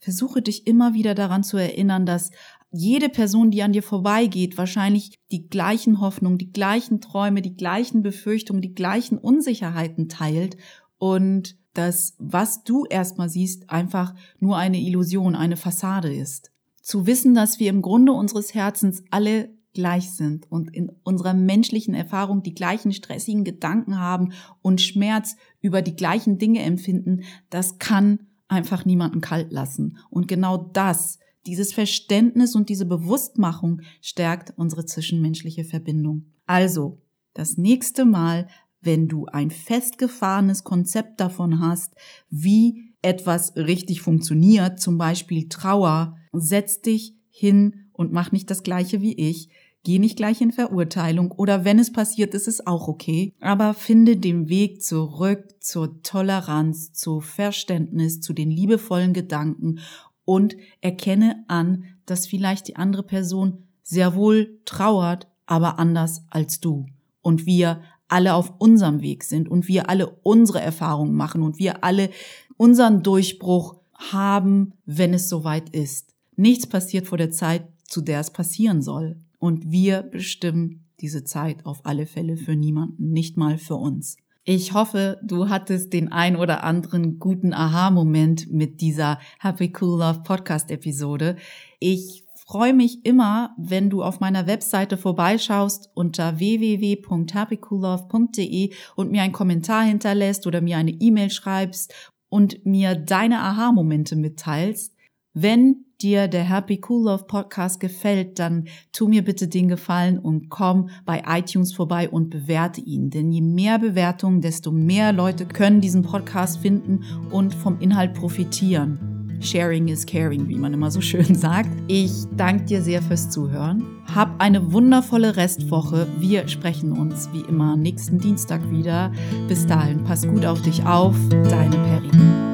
Versuche 0.00 0.42
dich 0.42 0.66
immer 0.66 0.94
wieder 0.94 1.14
daran 1.14 1.42
zu 1.42 1.56
erinnern, 1.56 2.06
dass 2.06 2.30
jede 2.72 3.08
Person, 3.08 3.50
die 3.50 3.62
an 3.62 3.72
dir 3.72 3.82
vorbeigeht, 3.82 4.56
wahrscheinlich 4.56 5.18
die 5.30 5.48
gleichen 5.48 6.00
Hoffnungen, 6.00 6.38
die 6.38 6.52
gleichen 6.52 7.00
Träume, 7.00 7.42
die 7.42 7.56
gleichen 7.56 8.02
Befürchtungen, 8.02 8.62
die 8.62 8.74
gleichen 8.74 9.18
Unsicherheiten 9.18 10.08
teilt 10.08 10.56
und 10.98 11.56
dass 11.74 12.14
was 12.18 12.64
du 12.64 12.84
erstmal 12.84 13.28
siehst, 13.28 13.70
einfach 13.70 14.14
nur 14.38 14.56
eine 14.56 14.80
Illusion, 14.80 15.34
eine 15.34 15.56
Fassade 15.56 16.14
ist. 16.14 16.50
Zu 16.82 17.06
wissen, 17.06 17.34
dass 17.34 17.60
wir 17.60 17.70
im 17.70 17.82
Grunde 17.82 18.12
unseres 18.12 18.54
Herzens 18.54 19.02
alle 19.10 19.50
gleich 19.72 20.10
sind 20.10 20.50
und 20.50 20.74
in 20.74 20.90
unserer 21.04 21.34
menschlichen 21.34 21.94
Erfahrung 21.94 22.42
die 22.42 22.54
gleichen 22.54 22.92
stressigen 22.92 23.44
Gedanken 23.44 23.98
haben 23.98 24.32
und 24.62 24.80
Schmerz 24.80 25.36
über 25.60 25.82
die 25.82 25.94
gleichen 25.94 26.38
Dinge 26.38 26.62
empfinden, 26.62 27.22
das 27.50 27.78
kann 27.78 28.29
einfach 28.50 28.84
niemanden 28.84 29.20
kalt 29.20 29.52
lassen. 29.52 29.98
Und 30.10 30.28
genau 30.28 30.56
das 30.72 31.18
dieses 31.46 31.72
Verständnis 31.72 32.54
und 32.54 32.68
diese 32.68 32.84
Bewusstmachung 32.84 33.80
stärkt 34.02 34.52
unsere 34.56 34.84
zwischenmenschliche 34.84 35.64
Verbindung. 35.64 36.26
Also, 36.46 37.00
das 37.32 37.56
nächste 37.56 38.04
Mal, 38.04 38.48
wenn 38.82 39.08
du 39.08 39.26
ein 39.26 39.50
festgefahrenes 39.50 40.64
Konzept 40.64 41.20
davon 41.20 41.60
hast, 41.60 41.94
wie 42.28 42.94
etwas 43.02 43.56
richtig 43.56 44.02
funktioniert, 44.02 44.80
zum 44.80 44.98
Beispiel 44.98 45.48
Trauer, 45.48 46.16
setz 46.32 46.82
dich 46.82 47.14
hin 47.30 47.86
und 47.92 48.12
mach 48.12 48.32
nicht 48.32 48.50
das 48.50 48.62
gleiche 48.62 49.00
wie 49.00 49.14
ich. 49.14 49.48
Geh 49.82 49.98
nicht 49.98 50.16
gleich 50.16 50.42
in 50.42 50.52
Verurteilung 50.52 51.30
oder 51.32 51.64
wenn 51.64 51.78
es 51.78 51.90
passiert, 51.90 52.34
ist 52.34 52.48
es 52.48 52.66
auch 52.66 52.86
okay. 52.86 53.32
Aber 53.40 53.72
finde 53.72 54.18
den 54.18 54.48
Weg 54.50 54.82
zurück 54.82 55.44
zur 55.60 56.02
Toleranz, 56.02 56.92
zu 56.92 57.20
Verständnis, 57.20 58.20
zu 58.20 58.34
den 58.34 58.50
liebevollen 58.50 59.14
Gedanken 59.14 59.78
und 60.26 60.56
erkenne 60.82 61.44
an, 61.48 61.84
dass 62.04 62.26
vielleicht 62.26 62.68
die 62.68 62.76
andere 62.76 63.02
Person 63.02 63.66
sehr 63.82 64.14
wohl 64.14 64.60
trauert, 64.66 65.28
aber 65.46 65.78
anders 65.78 66.24
als 66.28 66.60
du. 66.60 66.86
Und 67.22 67.46
wir 67.46 67.80
alle 68.08 68.34
auf 68.34 68.52
unserem 68.58 69.00
Weg 69.00 69.24
sind 69.24 69.48
und 69.48 69.66
wir 69.66 69.88
alle 69.88 70.08
unsere 70.22 70.60
Erfahrungen 70.60 71.14
machen 71.14 71.42
und 71.42 71.58
wir 71.58 71.84
alle 71.84 72.10
unseren 72.56 73.02
Durchbruch 73.02 73.80
haben, 73.94 74.74
wenn 74.84 75.14
es 75.14 75.28
soweit 75.28 75.70
ist. 75.70 76.14
Nichts 76.36 76.66
passiert 76.66 77.06
vor 77.06 77.18
der 77.18 77.30
Zeit, 77.30 77.66
zu 77.84 78.00
der 78.00 78.20
es 78.20 78.30
passieren 78.30 78.82
soll. 78.82 79.16
Und 79.40 79.72
wir 79.72 80.02
bestimmen 80.02 80.84
diese 81.00 81.24
Zeit 81.24 81.66
auf 81.66 81.84
alle 81.84 82.06
Fälle 82.06 82.36
für 82.36 82.54
niemanden, 82.54 83.10
nicht 83.10 83.36
mal 83.36 83.58
für 83.58 83.74
uns. 83.74 84.16
Ich 84.44 84.74
hoffe, 84.74 85.18
du 85.22 85.48
hattest 85.48 85.92
den 85.92 86.12
ein 86.12 86.36
oder 86.36 86.62
anderen 86.62 87.18
guten 87.18 87.52
Aha-Moment 87.52 88.52
mit 88.52 88.80
dieser 88.80 89.18
Happy 89.38 89.72
Cool 89.80 89.98
Love 89.98 90.20
Podcast 90.22 90.70
Episode. 90.70 91.34
Ich 91.78 92.24
freue 92.34 92.74
mich 92.74 93.04
immer, 93.04 93.54
wenn 93.58 93.90
du 93.90 94.02
auf 94.02 94.20
meiner 94.20 94.46
Webseite 94.46 94.96
vorbeischaust 94.96 95.90
unter 95.94 96.38
www.happycoollove.de 96.38 98.72
und 98.96 99.10
mir 99.10 99.22
einen 99.22 99.32
Kommentar 99.32 99.82
hinterlässt 99.84 100.46
oder 100.46 100.60
mir 100.60 100.76
eine 100.76 100.92
E-Mail 100.92 101.30
schreibst 101.30 101.94
und 102.28 102.66
mir 102.66 102.94
deine 102.94 103.40
Aha-Momente 103.40 104.16
mitteilst. 104.16 104.94
Wenn 105.32 105.84
dir 106.02 106.26
der 106.26 106.42
Happy 106.42 106.80
Cool 106.88 107.04
Love 107.04 107.24
Podcast 107.24 107.78
gefällt, 107.78 108.38
dann 108.38 108.64
tu 108.92 109.06
mir 109.06 109.22
bitte 109.22 109.46
den 109.46 109.68
Gefallen 109.68 110.18
und 110.18 110.48
komm 110.48 110.88
bei 111.04 111.22
iTunes 111.26 111.72
vorbei 111.72 112.08
und 112.08 112.30
bewerte 112.30 112.80
ihn. 112.80 113.10
Denn 113.10 113.30
je 113.30 113.40
mehr 113.40 113.78
Bewertungen, 113.78 114.40
desto 114.40 114.72
mehr 114.72 115.12
Leute 115.12 115.46
können 115.46 115.80
diesen 115.80 116.02
Podcast 116.02 116.58
finden 116.58 117.04
und 117.30 117.54
vom 117.54 117.78
Inhalt 117.78 118.14
profitieren. 118.14 119.38
Sharing 119.40 119.88
is 119.88 120.04
caring, 120.04 120.48
wie 120.48 120.56
man 120.56 120.74
immer 120.74 120.90
so 120.90 121.00
schön 121.00 121.34
sagt. 121.34 121.70
Ich 121.88 122.12
danke 122.36 122.64
dir 122.64 122.82
sehr 122.82 123.00
fürs 123.00 123.30
Zuhören. 123.30 123.84
Hab 124.14 124.40
eine 124.40 124.72
wundervolle 124.72 125.36
Restwoche. 125.36 126.06
Wir 126.18 126.48
sprechen 126.48 126.92
uns 126.92 127.30
wie 127.32 127.48
immer 127.48 127.76
nächsten 127.76 128.18
Dienstag 128.18 128.68
wieder. 128.70 129.12
Bis 129.48 129.66
dahin, 129.66 130.04
pass 130.04 130.26
gut 130.26 130.44
auf 130.44 130.60
dich 130.60 130.84
auf. 130.84 131.16
Deine 131.30 131.76
Peri. 131.76 132.49